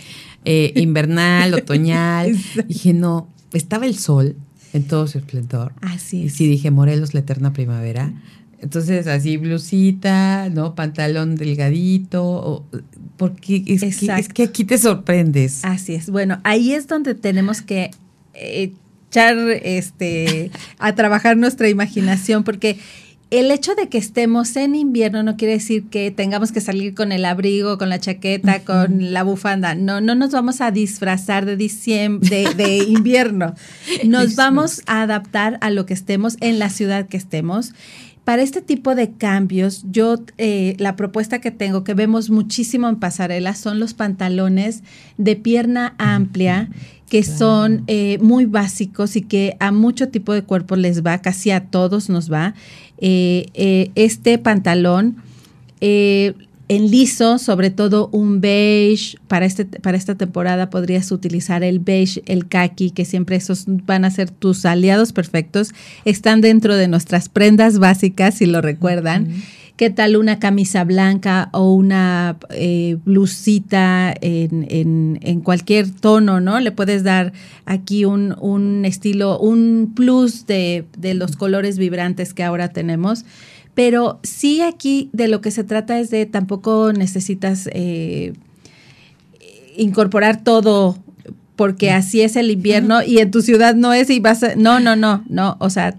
eh, 0.45 0.73
invernal, 0.75 1.53
otoñal. 1.53 2.37
dije, 2.67 2.93
no, 2.93 3.29
estaba 3.53 3.85
el 3.85 3.95
sol 3.95 4.35
en 4.73 4.83
todo 4.83 5.07
su 5.07 5.17
esplendor. 5.17 5.73
Así 5.81 6.23
Y 6.23 6.29
sí 6.29 6.47
dije, 6.47 6.71
Morelos, 6.71 7.13
la 7.13 7.21
eterna 7.21 7.53
primavera. 7.53 8.13
Entonces, 8.61 9.07
así, 9.07 9.37
blusita, 9.37 10.49
¿no? 10.49 10.75
Pantalón 10.75 11.35
delgadito, 11.35 12.65
porque 13.15 13.63
es 13.65 13.97
que, 13.97 14.07
es 14.07 14.27
que, 14.29 14.43
aquí 14.43 14.65
te 14.65 14.77
sorprendes. 14.77 15.63
Así 15.63 15.95
es. 15.95 16.09
Bueno, 16.09 16.39
ahí 16.43 16.73
es 16.73 16.87
donde 16.87 17.15
tenemos 17.15 17.61
que 17.61 17.91
echar 18.33 19.37
este, 19.63 20.51
a 20.79 20.93
trabajar 20.93 21.37
nuestra 21.37 21.69
imaginación, 21.69 22.43
porque 22.43 22.77
el 23.31 23.51
hecho 23.51 23.75
de 23.75 23.89
que 23.89 23.99
estemos 23.99 24.55
en 24.55 24.73
invierno 24.73 25.21
no 25.21 25.37
quiere 25.37 25.53
decir 25.53 25.85
que 25.89 26.09
tengamos 26.09 26.51
que 26.51 26.61
salir 26.61 26.95
con 26.95 27.11
el 27.11 27.25
abrigo, 27.25 27.77
con 27.77 27.89
la 27.89 27.99
chaqueta, 27.99 28.63
con 28.63 29.13
la 29.13 29.21
bufanda. 29.23 29.75
No, 29.75 30.01
no 30.01 30.15
nos 30.15 30.31
vamos 30.31 30.61
a 30.61 30.71
disfrazar 30.71 31.45
de 31.45 31.55
diciembre, 31.55 32.47
de, 32.55 32.77
invierno. 32.87 33.53
Nos 34.03 34.35
vamos 34.35 34.81
a 34.87 35.03
adaptar 35.03 35.59
a 35.61 35.69
lo 35.69 35.85
que 35.85 35.93
estemos 35.93 36.37
en 36.41 36.57
la 36.57 36.69
ciudad 36.69 37.07
que 37.07 37.17
estemos. 37.17 37.73
Para 38.23 38.41
este 38.41 38.61
tipo 38.61 38.95
de 38.95 39.11
cambios, 39.11 39.85
yo 39.89 40.17
eh, 40.37 40.75
la 40.77 40.95
propuesta 40.95 41.39
que 41.39 41.51
tengo, 41.51 41.83
que 41.83 41.93
vemos 41.93 42.29
muchísimo 42.29 42.87
en 42.87 42.97
pasarelas, 42.97 43.59
son 43.59 43.79
los 43.79 43.93
pantalones 43.93 44.83
de 45.17 45.35
pierna 45.35 45.95
amplia 45.97 46.69
que 47.09 47.23
son 47.23 47.83
eh, 47.87 48.19
muy 48.21 48.45
básicos 48.45 49.15
y 49.15 49.23
que 49.23 49.57
a 49.59 49.71
mucho 49.71 50.09
tipo 50.09 50.31
de 50.33 50.43
cuerpo 50.43 50.75
les 50.75 51.03
va, 51.03 51.17
casi 51.17 51.49
a 51.51 51.65
todos 51.65 52.07
nos 52.07 52.31
va. 52.31 52.53
Eh, 52.99 53.47
eh, 53.53 53.91
este 53.95 54.37
pantalón 54.37 55.17
en 56.69 56.91
liso, 56.91 57.39
sobre 57.39 57.71
todo 57.71 58.09
un 58.11 58.41
beige, 58.41 59.17
para, 59.27 59.45
este, 59.45 59.65
para 59.65 59.97
esta 59.97 60.15
temporada 60.15 60.69
podrías 60.69 61.11
utilizar 61.11 61.63
el 61.63 61.79
beige, 61.79 62.21
el 62.27 62.47
khaki, 62.47 62.91
que 62.91 63.05
siempre 63.05 63.35
esos 63.37 63.63
van 63.67 64.05
a 64.05 64.11
ser 64.11 64.29
tus 64.29 64.65
aliados 64.65 65.11
perfectos. 65.11 65.71
Están 66.05 66.41
dentro 66.41 66.75
de 66.75 66.87
nuestras 66.87 67.27
prendas 67.27 67.79
básicas, 67.79 68.35
si 68.35 68.45
lo 68.45 68.61
recuerdan. 68.61 69.29
¿Qué 69.79 69.89
tal 69.89 70.17
una 70.17 70.39
camisa 70.39 70.83
blanca 70.83 71.47
o 71.53 71.71
una 71.71 72.35
eh, 72.49 72.97
blusita 73.05 74.13
en, 74.19 75.17
en, 75.21 75.39
cualquier 75.39 75.89
tono, 75.89 76.41
¿no? 76.41 76.59
Le 76.59 76.73
puedes 76.73 77.05
dar 77.05 77.31
aquí 77.63 78.03
un, 78.03 78.35
un 78.41 78.83
estilo, 78.83 79.39
un 79.39 79.93
plus 79.95 80.45
de, 80.47 80.83
de, 80.97 81.13
los 81.13 81.37
colores 81.37 81.77
vibrantes 81.77 82.33
que 82.33 82.43
ahora 82.43 82.67
tenemos. 82.67 83.23
Pero 83.73 84.19
sí 84.21 84.61
aquí 84.61 85.09
de 85.13 85.29
lo 85.29 85.39
que 85.39 85.49
se 85.49 85.63
trata 85.63 85.97
es 85.97 86.09
de 86.09 86.25
tampoco 86.25 86.91
necesitas 86.91 87.69
eh, 87.71 88.33
incorporar 89.77 90.43
todo 90.43 90.97
porque 91.55 91.91
así 91.91 92.19
es 92.19 92.35
el 92.35 92.51
invierno 92.51 93.01
y 93.01 93.19
en 93.19 93.31
tu 93.31 93.41
ciudad 93.41 93.75
no 93.75 93.93
es 93.93 94.09
y 94.09 94.19
vas 94.19 94.43
a, 94.43 94.55
no, 94.55 94.81
no, 94.81 94.97
no, 94.97 95.23
no, 95.29 95.55
o 95.61 95.69
sea, 95.69 95.95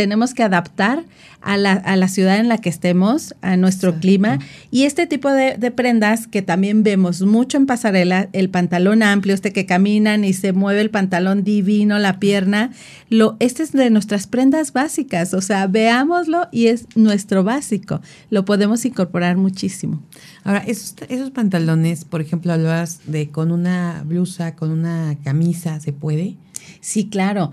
tenemos 0.00 0.32
que 0.32 0.42
adaptar 0.42 1.04
a 1.42 1.58
la, 1.58 1.72
a 1.72 1.94
la 1.94 2.08
ciudad 2.08 2.38
en 2.38 2.48
la 2.48 2.56
que 2.56 2.70
estemos, 2.70 3.34
a 3.42 3.58
nuestro 3.58 4.00
clima. 4.00 4.38
Y 4.70 4.84
este 4.84 5.06
tipo 5.06 5.30
de, 5.30 5.58
prendas 5.72 6.26
que 6.26 6.40
también 6.40 6.82
vemos 6.82 7.20
mucho 7.20 7.58
en 7.58 7.66
pasarela, 7.66 8.30
el 8.32 8.48
pantalón 8.48 9.02
amplio, 9.02 9.34
este 9.34 9.52
que 9.52 9.66
caminan 9.66 10.24
y 10.24 10.32
se 10.32 10.54
mueve 10.54 10.80
el 10.80 10.88
pantalón 10.88 11.44
divino, 11.44 11.98
la 11.98 12.18
pierna, 12.18 12.70
lo, 13.10 13.36
este 13.40 13.62
es 13.62 13.72
de 13.72 13.90
nuestras 13.90 14.26
prendas 14.26 14.72
básicas, 14.72 15.34
o 15.34 15.42
sea, 15.42 15.66
veámoslo 15.66 16.48
y 16.50 16.68
es 16.68 16.86
nuestro 16.94 17.44
básico, 17.44 18.00
lo 18.30 18.46
podemos 18.46 18.86
incorporar 18.86 19.36
muchísimo. 19.36 20.02
Ahora, 20.44 20.64
esos, 20.66 20.94
esos 21.10 21.30
pantalones, 21.30 22.06
por 22.06 22.22
ejemplo, 22.22 22.54
hablabas 22.54 23.00
de 23.04 23.28
con 23.28 23.52
una 23.52 24.02
blusa, 24.06 24.56
con 24.56 24.70
una 24.70 25.18
camisa, 25.22 25.78
¿se 25.78 25.92
puede? 25.92 26.38
Sí, 26.80 27.10
claro. 27.10 27.50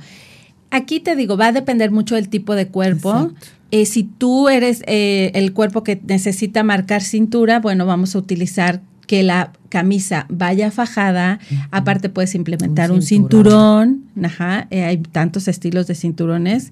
Aquí 0.69 0.99
te 0.99 1.15
digo, 1.15 1.37
va 1.37 1.47
a 1.47 1.51
depender 1.51 1.91
mucho 1.91 2.15
del 2.15 2.29
tipo 2.29 2.55
de 2.55 2.67
cuerpo. 2.67 3.31
Eh, 3.71 3.85
si 3.85 4.03
tú 4.03 4.49
eres 4.49 4.83
eh, 4.87 5.31
el 5.33 5.53
cuerpo 5.53 5.83
que 5.83 5.99
necesita 6.05 6.63
marcar 6.63 7.01
cintura, 7.01 7.59
bueno, 7.59 7.85
vamos 7.85 8.15
a 8.15 8.19
utilizar 8.19 8.81
que 9.07 9.23
la 9.23 9.53
camisa 9.69 10.25
vaya 10.29 10.71
fajada. 10.71 11.39
Aparte 11.71 12.09
puedes 12.09 12.35
implementar 12.35 12.91
un 12.91 13.01
cinturón. 13.01 14.03
Ajá, 14.21 14.67
eh, 14.69 14.83
hay 14.83 14.97
tantos 14.97 15.47
estilos 15.47 15.87
de 15.87 15.95
cinturones. 15.95 16.71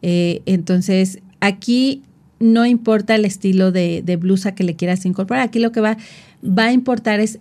entonces, 0.00 1.20
aquí 1.40 2.02
no 2.40 2.66
importa 2.66 3.14
el 3.14 3.24
estilo 3.24 3.72
de, 3.72 4.02
de, 4.04 4.16
blusa 4.16 4.54
que 4.54 4.64
le 4.64 4.76
quieras 4.76 5.04
incorporar. 5.06 5.42
Aquí 5.42 5.58
lo 5.58 5.72
que 5.72 5.80
va, 5.80 5.96
va 6.42 6.64
a 6.64 6.72
importar 6.72 7.20
es 7.20 7.38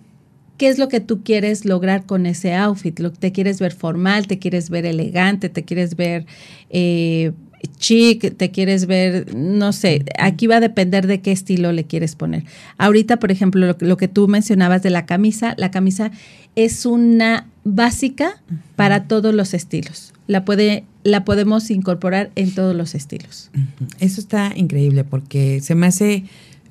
qué 0.58 0.70
es 0.70 0.78
lo 0.78 0.88
que 0.88 1.00
tú 1.00 1.24
quieres 1.24 1.66
lograr 1.66 2.06
con 2.06 2.26
ese 2.26 2.54
outfit. 2.54 3.00
Lo, 3.00 3.12
te 3.12 3.32
quieres 3.32 3.60
ver 3.60 3.74
formal, 3.74 4.28
te 4.28 4.40
quieres 4.40 4.70
ver 4.70 4.86
elegante, 4.86 5.50
te 5.50 5.64
quieres 5.64 5.96
ver 5.96 6.26
eh, 6.70 7.32
chic, 7.78 8.36
te 8.36 8.52
quieres 8.52 8.86
ver, 8.86 9.34
no 9.36 9.72
sé, 9.72 10.04
aquí 10.20 10.48
va 10.48 10.58
a 10.58 10.60
depender 10.60 11.08
de 11.08 11.22
qué 11.22 11.32
estilo 11.32 11.72
le 11.72 11.86
quieres 11.86 12.16
poner. 12.16 12.44
Ahorita, 12.78 13.18
por 13.18 13.32
ejemplo, 13.32 13.66
lo, 13.66 13.78
lo 13.80 13.98
que 13.98 14.08
tú 14.08 14.28
mencionabas 14.28 14.84
de 14.84 14.90
la 14.90 15.06
camisa, 15.06 15.56
la 15.58 15.72
camisa 15.72 16.12
es 16.56 16.86
una 16.86 17.48
básica 17.64 18.42
para 18.76 19.08
todos 19.08 19.34
los 19.34 19.54
estilos. 19.54 20.14
La 20.28 20.46
puede 20.46 20.86
la 21.04 21.26
podemos 21.26 21.70
incorporar 21.70 22.32
en 22.36 22.54
todos 22.54 22.76
los 22.76 22.96
estilos. 22.96 23.52
Eso 24.00 24.22
está 24.22 24.54
increíble 24.56 25.04
porque 25.04 25.60
se 25.62 25.76
me 25.76 25.88
hace 25.88 26.24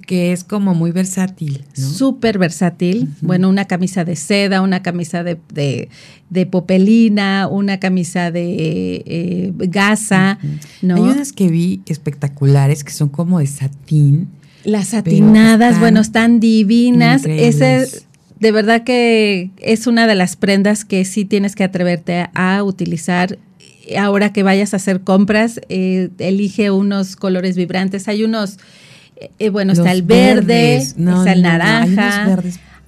que 0.02 0.32
es 0.32 0.44
como 0.44 0.74
muy 0.74 0.90
versátil. 0.90 1.64
¿no? 1.76 1.88
Súper 1.88 2.38
versátil. 2.38 3.08
Bueno, 3.20 3.48
una 3.48 3.64
camisa 3.66 4.04
de 4.04 4.16
seda, 4.16 4.60
una 4.60 4.82
camisa 4.82 5.24
de, 5.24 5.38
de, 5.52 5.88
de 6.30 6.46
popelina, 6.46 7.48
una 7.48 7.80
camisa 7.80 8.30
de 8.30 9.02
eh, 9.06 9.52
gasa. 9.56 10.38
¿no? 10.82 10.96
Hay 10.96 11.02
unas 11.02 11.32
que 11.32 11.48
vi 11.48 11.80
espectaculares 11.86 12.84
que 12.84 12.92
son 12.92 13.08
como 13.08 13.38
de 13.38 13.46
satín. 13.46 14.28
Las 14.64 14.88
satinadas, 14.88 15.80
bueno, 15.80 16.00
están 16.00 16.38
divinas. 16.38 17.24
Ese 17.24 17.88
de 18.38 18.50
verdad 18.50 18.82
que 18.82 19.50
es 19.58 19.86
una 19.86 20.08
de 20.08 20.16
las 20.16 20.34
prendas 20.34 20.84
que 20.84 21.04
sí 21.04 21.24
tienes 21.24 21.54
que 21.54 21.62
atreverte 21.62 22.28
a 22.34 22.64
utilizar 22.64 23.38
ahora 23.98 24.32
que 24.32 24.42
vayas 24.42 24.74
a 24.74 24.76
hacer 24.76 25.02
compras, 25.02 25.60
eh, 25.68 26.10
elige 26.18 26.70
unos 26.70 27.16
colores 27.16 27.56
vibrantes. 27.56 28.08
Hay 28.08 28.24
unos, 28.24 28.58
eh, 29.38 29.48
bueno, 29.50 29.70
Los 29.72 29.78
está 29.78 29.92
el 29.92 30.02
verde, 30.02 30.86
no, 30.96 31.18
está 31.18 31.32
el 31.32 31.42
naranja. 31.42 32.36
No, 32.36 32.42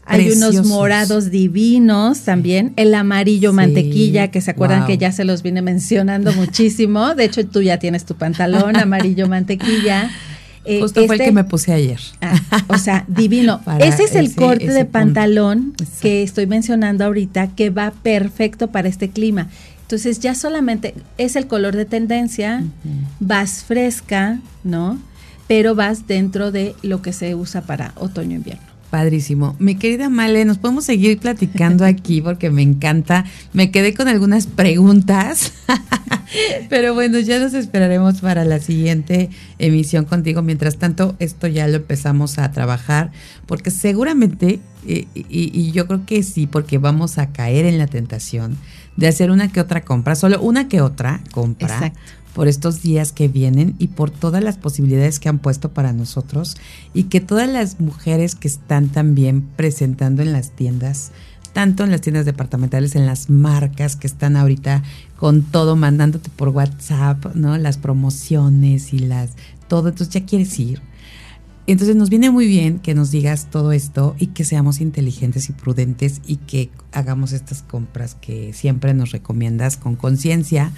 hay 0.06 0.30
unos 0.30 0.66
morados 0.66 1.30
divinos 1.30 2.20
también, 2.20 2.72
el 2.76 2.94
amarillo 2.94 3.50
sí, 3.50 3.56
mantequilla, 3.56 4.28
que 4.28 4.40
se 4.40 4.50
acuerdan 4.50 4.80
wow. 4.80 4.88
que 4.88 4.98
ya 4.98 5.12
se 5.12 5.24
los 5.24 5.42
vine 5.42 5.62
mencionando 5.62 6.32
muchísimo. 6.34 7.14
De 7.14 7.24
hecho, 7.24 7.46
tú 7.46 7.62
ya 7.62 7.78
tienes 7.78 8.04
tu 8.04 8.14
pantalón 8.14 8.76
amarillo 8.76 9.28
mantequilla. 9.28 10.10
Eh, 10.66 10.80
Justo 10.80 11.00
este, 11.00 11.08
fue 11.08 11.16
el 11.16 11.22
que 11.24 11.32
me 11.32 11.44
puse 11.44 11.74
ayer. 11.74 12.00
Ah, 12.22 12.40
o 12.68 12.78
sea, 12.78 13.04
divino. 13.08 13.60
ese 13.80 14.04
es 14.04 14.14
el 14.14 14.26
ese, 14.28 14.36
corte 14.36 14.64
ese 14.64 14.72
de 14.72 14.84
pantalón 14.86 15.72
punto. 15.72 15.84
que 16.00 16.22
estoy 16.22 16.46
mencionando 16.46 17.04
ahorita, 17.04 17.48
que 17.48 17.68
va 17.68 17.90
perfecto 17.90 18.68
para 18.68 18.88
este 18.88 19.10
clima. 19.10 19.48
Entonces 19.82 20.20
ya 20.20 20.34
solamente 20.34 20.94
es 21.18 21.36
el 21.36 21.48
color 21.48 21.76
de 21.76 21.84
tendencia, 21.84 22.62
uh 22.62 22.66
-huh. 22.66 23.06
vas 23.20 23.62
fresca, 23.62 24.40
¿no? 24.62 24.98
Pero 25.46 25.74
vas 25.74 26.06
dentro 26.06 26.52
de 26.52 26.74
lo 26.82 27.02
que 27.02 27.12
se 27.12 27.34
usa 27.34 27.62
para 27.62 27.92
otoño-invierno. 27.96 28.74
Padrísimo. 28.94 29.56
Mi 29.58 29.74
querida 29.74 30.08
Male, 30.08 30.44
nos 30.44 30.58
podemos 30.58 30.84
seguir 30.84 31.18
platicando 31.18 31.84
aquí 31.84 32.20
porque 32.20 32.48
me 32.50 32.62
encanta. 32.62 33.24
Me 33.52 33.72
quedé 33.72 33.92
con 33.92 34.06
algunas 34.06 34.46
preguntas, 34.46 35.52
pero 36.68 36.94
bueno, 36.94 37.18
ya 37.18 37.40
nos 37.40 37.54
esperaremos 37.54 38.20
para 38.20 38.44
la 38.44 38.60
siguiente 38.60 39.30
emisión 39.58 40.04
contigo. 40.04 40.42
Mientras 40.42 40.76
tanto, 40.76 41.16
esto 41.18 41.48
ya 41.48 41.66
lo 41.66 41.78
empezamos 41.78 42.38
a 42.38 42.52
trabajar 42.52 43.10
porque 43.46 43.72
seguramente, 43.72 44.60
y, 44.86 45.08
y, 45.12 45.26
y 45.28 45.72
yo 45.72 45.88
creo 45.88 46.06
que 46.06 46.22
sí, 46.22 46.46
porque 46.46 46.78
vamos 46.78 47.18
a 47.18 47.32
caer 47.32 47.66
en 47.66 47.78
la 47.78 47.88
tentación 47.88 48.56
de 48.96 49.08
hacer 49.08 49.32
una 49.32 49.50
que 49.50 49.60
otra 49.60 49.80
compra, 49.80 50.14
solo 50.14 50.40
una 50.40 50.68
que 50.68 50.80
otra 50.80 51.20
compra. 51.32 51.74
Exacto 51.74 52.23
por 52.34 52.48
estos 52.48 52.82
días 52.82 53.12
que 53.12 53.28
vienen 53.28 53.76
y 53.78 53.88
por 53.88 54.10
todas 54.10 54.42
las 54.42 54.58
posibilidades 54.58 55.20
que 55.20 55.28
han 55.28 55.38
puesto 55.38 55.72
para 55.72 55.92
nosotros 55.92 56.56
y 56.92 57.04
que 57.04 57.20
todas 57.20 57.48
las 57.48 57.80
mujeres 57.80 58.34
que 58.34 58.48
están 58.48 58.88
también 58.88 59.42
presentando 59.56 60.20
en 60.20 60.32
las 60.32 60.50
tiendas, 60.50 61.12
tanto 61.52 61.84
en 61.84 61.92
las 61.92 62.00
tiendas 62.00 62.26
departamentales, 62.26 62.96
en 62.96 63.06
las 63.06 63.30
marcas 63.30 63.94
que 63.94 64.08
están 64.08 64.36
ahorita 64.36 64.82
con 65.16 65.42
todo 65.42 65.76
mandándote 65.76 66.28
por 66.34 66.48
WhatsApp, 66.48 67.34
¿no? 67.34 67.56
Las 67.56 67.78
promociones 67.78 68.92
y 68.92 68.98
las 68.98 69.30
todo, 69.68 69.88
entonces 69.88 70.12
ya 70.12 70.26
quieres 70.26 70.58
ir. 70.58 70.82
Entonces 71.66 71.96
nos 71.96 72.10
viene 72.10 72.30
muy 72.30 72.46
bien 72.46 72.78
que 72.78 72.94
nos 72.94 73.10
digas 73.10 73.48
todo 73.50 73.72
esto 73.72 74.16
y 74.18 74.28
que 74.28 74.44
seamos 74.44 74.80
inteligentes 74.82 75.48
y 75.48 75.52
prudentes 75.52 76.20
y 76.26 76.36
que 76.36 76.70
hagamos 76.92 77.32
estas 77.32 77.62
compras 77.62 78.16
que 78.20 78.52
siempre 78.52 78.92
nos 78.92 79.12
recomiendas 79.12 79.78
con 79.78 79.96
conciencia 79.96 80.72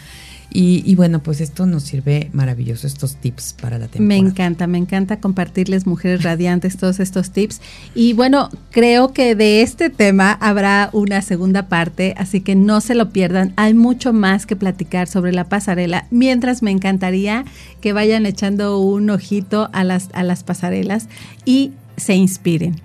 y, 0.51 0.82
y, 0.86 0.94
bueno, 0.94 1.22
pues 1.22 1.40
esto 1.40 1.66
nos 1.66 1.82
sirve 1.82 2.30
maravilloso, 2.32 2.86
estos 2.86 3.16
tips 3.16 3.55
para 3.61 3.78
la 3.78 3.88
temporada. 3.88 4.07
Me 4.07 4.16
encanta, 4.16 4.66
me 4.66 4.78
encanta 4.78 5.20
compartirles, 5.20 5.86
mujeres 5.86 6.22
radiantes, 6.22 6.76
todos 6.76 7.01
estos 7.01 7.30
tips. 7.30 7.61
Y 7.94 8.12
bueno, 8.14 8.49
creo 8.70 9.12
que 9.12 9.34
de 9.34 9.62
este 9.62 9.90
tema 9.90 10.32
habrá 10.32 10.90
una 10.92 11.20
segunda 11.22 11.68
parte, 11.68 12.14
así 12.16 12.40
que 12.40 12.55
no 12.55 12.80
se 12.80 12.94
lo 12.94 13.11
pierdan. 13.11 13.53
Hay 13.57 13.74
mucho 13.74 14.12
más 14.12 14.47
que 14.47 14.57
platicar 14.57 15.09
sobre 15.09 15.32
la 15.32 15.49
pasarela, 15.49 16.07
mientras 16.11 16.62
me 16.62 16.70
encantaría 16.70 17.44
que 17.80 17.92
vayan 17.92 18.24
echando 18.24 18.78
un 18.78 19.11
ojito 19.11 19.68
a 19.72 19.84
las, 19.84 20.09
a 20.12 20.22
las 20.22 20.42
pasarelas 20.44 21.09
y 21.44 21.72
se 21.97 22.14
inspiren 22.14 22.80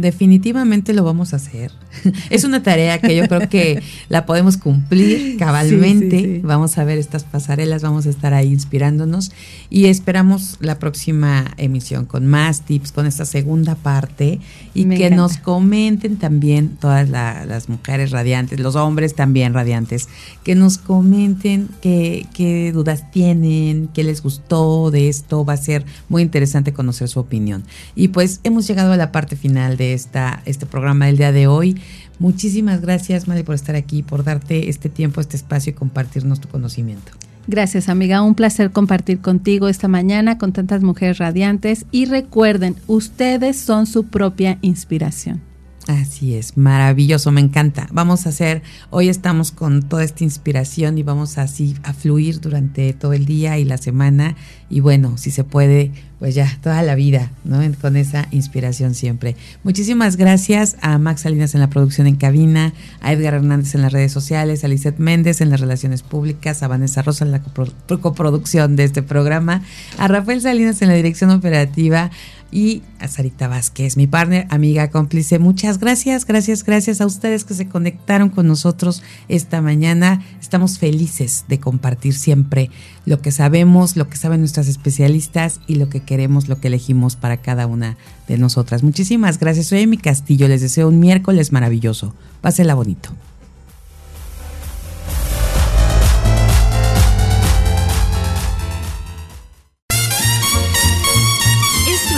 definitivamente 0.00 0.94
lo 0.94 1.04
vamos 1.04 1.32
a 1.32 1.36
hacer. 1.36 1.72
es 2.30 2.44
una 2.44 2.62
tarea 2.62 3.00
que 3.00 3.14
yo 3.16 3.26
creo 3.28 3.48
que 3.48 3.82
la 4.08 4.26
podemos 4.26 4.56
cumplir 4.56 5.36
cabalmente. 5.38 6.18
Sí, 6.18 6.24
sí, 6.26 6.34
sí. 6.36 6.40
Vamos 6.42 6.78
a 6.78 6.84
ver 6.84 6.98
estas 6.98 7.24
pasarelas, 7.24 7.82
vamos 7.82 8.06
a 8.06 8.10
estar 8.10 8.34
ahí 8.34 8.48
inspirándonos 8.48 9.32
y 9.68 9.86
esperamos 9.86 10.56
la 10.60 10.78
próxima 10.78 11.52
emisión 11.56 12.06
con 12.06 12.26
más 12.26 12.62
tips, 12.62 12.92
con 12.92 13.06
esta 13.06 13.24
segunda 13.24 13.74
parte 13.74 14.40
y 14.74 14.86
Me 14.86 14.96
que 14.96 15.06
encanta. 15.06 15.22
nos 15.22 15.36
comenten 15.38 16.16
también 16.16 16.76
todas 16.80 17.08
la, 17.08 17.44
las 17.44 17.68
mujeres 17.68 18.10
radiantes, 18.10 18.60
los 18.60 18.76
hombres 18.76 19.14
también 19.14 19.54
radiantes, 19.54 20.08
que 20.44 20.54
nos 20.54 20.78
comenten 20.78 21.68
qué, 21.80 22.26
qué 22.34 22.72
dudas 22.72 23.10
tienen, 23.10 23.88
qué 23.92 24.04
les 24.04 24.22
gustó 24.22 24.90
de 24.90 25.08
esto. 25.08 25.44
Va 25.44 25.54
a 25.54 25.56
ser 25.56 25.84
muy 26.08 26.22
interesante 26.22 26.72
conocer 26.72 27.08
su 27.08 27.20
opinión. 27.20 27.64
Y 27.94 28.08
pues 28.08 28.40
hemos 28.44 28.66
llegado 28.66 28.92
a 28.92 28.96
la 28.96 29.12
parte 29.12 29.36
final 29.36 29.76
de 29.76 29.94
esta, 29.94 30.42
este 30.46 30.66
programa 30.66 31.06
del 31.06 31.16
día 31.16 31.32
de 31.32 31.46
hoy. 31.46 31.79
Muchísimas 32.20 32.82
gracias, 32.82 33.26
Mali, 33.26 33.42
por 33.42 33.54
estar 33.54 33.74
aquí, 33.74 34.02
por 34.02 34.22
darte 34.22 34.68
este 34.68 34.90
tiempo, 34.90 35.20
este 35.20 35.36
espacio 35.36 35.70
y 35.70 35.74
compartirnos 35.74 36.38
tu 36.38 36.48
conocimiento. 36.48 37.12
Gracias, 37.46 37.88
amiga. 37.88 38.22
Un 38.22 38.34
placer 38.34 38.70
compartir 38.70 39.20
contigo 39.20 39.68
esta 39.68 39.88
mañana 39.88 40.36
con 40.36 40.52
tantas 40.52 40.82
mujeres 40.82 41.16
radiantes. 41.16 41.86
Y 41.90 42.04
recuerden, 42.04 42.76
ustedes 42.86 43.58
son 43.58 43.86
su 43.86 44.04
propia 44.04 44.58
inspiración. 44.60 45.40
Así 45.86 46.34
es, 46.34 46.56
maravilloso, 46.56 47.32
me 47.32 47.40
encanta. 47.40 47.88
Vamos 47.90 48.26
a 48.26 48.28
hacer, 48.28 48.62
hoy 48.90 49.08
estamos 49.08 49.50
con 49.50 49.82
toda 49.82 50.04
esta 50.04 50.22
inspiración 50.22 50.98
y 50.98 51.02
vamos 51.02 51.38
así 51.38 51.74
a 51.82 51.94
fluir 51.94 52.40
durante 52.40 52.92
todo 52.92 53.14
el 53.14 53.24
día 53.24 53.58
y 53.58 53.64
la 53.64 53.78
semana. 53.78 54.36
Y 54.70 54.80
bueno, 54.80 55.18
si 55.18 55.32
se 55.32 55.42
puede, 55.42 55.90
pues 56.20 56.34
ya 56.36 56.58
toda 56.62 56.82
la 56.82 56.94
vida, 56.94 57.32
¿no? 57.44 57.60
Con 57.80 57.96
esa 57.96 58.28
inspiración 58.30 58.94
siempre. 58.94 59.34
Muchísimas 59.64 60.16
gracias 60.16 60.76
a 60.80 60.96
Max 60.98 61.22
Salinas 61.22 61.54
en 61.54 61.60
la 61.60 61.70
producción 61.70 62.06
en 62.06 62.14
cabina, 62.14 62.72
a 63.00 63.12
Edgar 63.12 63.34
Hernández 63.34 63.74
en 63.74 63.82
las 63.82 63.92
redes 63.92 64.12
sociales, 64.12 64.62
a 64.62 64.68
Lizeth 64.68 64.98
Méndez 64.98 65.40
en 65.40 65.50
las 65.50 65.60
relaciones 65.60 66.02
públicas, 66.02 66.62
a 66.62 66.68
Vanessa 66.68 67.02
Rosa 67.02 67.24
en 67.24 67.32
la 67.32 67.42
coproducción 67.42 68.76
de 68.76 68.84
este 68.84 69.02
programa, 69.02 69.62
a 69.98 70.06
Rafael 70.06 70.40
Salinas 70.40 70.80
en 70.82 70.88
la 70.88 70.94
dirección 70.94 71.30
operativa 71.30 72.10
y 72.52 72.82
a 72.98 73.08
Sarita 73.08 73.48
Vázquez, 73.48 73.96
mi 73.96 74.06
partner, 74.06 74.46
amiga, 74.50 74.90
cómplice. 74.90 75.38
Muchas 75.38 75.78
gracias, 75.78 76.26
gracias, 76.26 76.64
gracias 76.64 77.00
a 77.00 77.06
ustedes 77.06 77.44
que 77.44 77.54
se 77.54 77.68
conectaron 77.68 78.28
con 78.28 78.46
nosotros 78.46 79.02
esta 79.28 79.62
mañana. 79.62 80.22
Estamos 80.40 80.78
felices 80.78 81.44
de 81.48 81.60
compartir 81.60 82.14
siempre 82.14 82.70
lo 83.06 83.22
que 83.22 83.30
sabemos, 83.30 83.96
lo 83.96 84.08
que 84.08 84.16
saben 84.16 84.40
nuestras 84.40 84.59
especialistas 84.68 85.60
y 85.66 85.76
lo 85.76 85.88
que 85.88 86.00
queremos, 86.00 86.48
lo 86.48 86.60
que 86.60 86.68
elegimos 86.68 87.16
para 87.16 87.38
cada 87.38 87.66
una 87.66 87.96
de 88.28 88.38
nosotras. 88.38 88.82
Muchísimas 88.82 89.38
gracias. 89.38 89.66
Soy 89.66 89.82
Amy 89.82 89.98
Castillo. 89.98 90.48
Les 90.48 90.60
deseo 90.60 90.88
un 90.88 90.98
miércoles 90.98 91.52
maravilloso. 91.52 92.14
Pásela 92.40 92.74
bonito. 92.74 93.10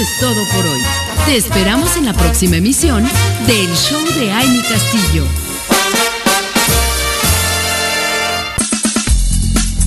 es 0.03 0.19
todo 0.19 0.45
por 0.53 0.67
hoy. 0.67 0.81
Te 1.27 1.37
esperamos 1.37 1.97
en 1.97 2.07
la 2.07 2.13
próxima 2.13 2.57
emisión 2.57 3.05
del 3.47 3.69
Show 3.69 4.05
de 4.19 4.33
Amy 4.33 4.61
Castillo. 4.63 5.52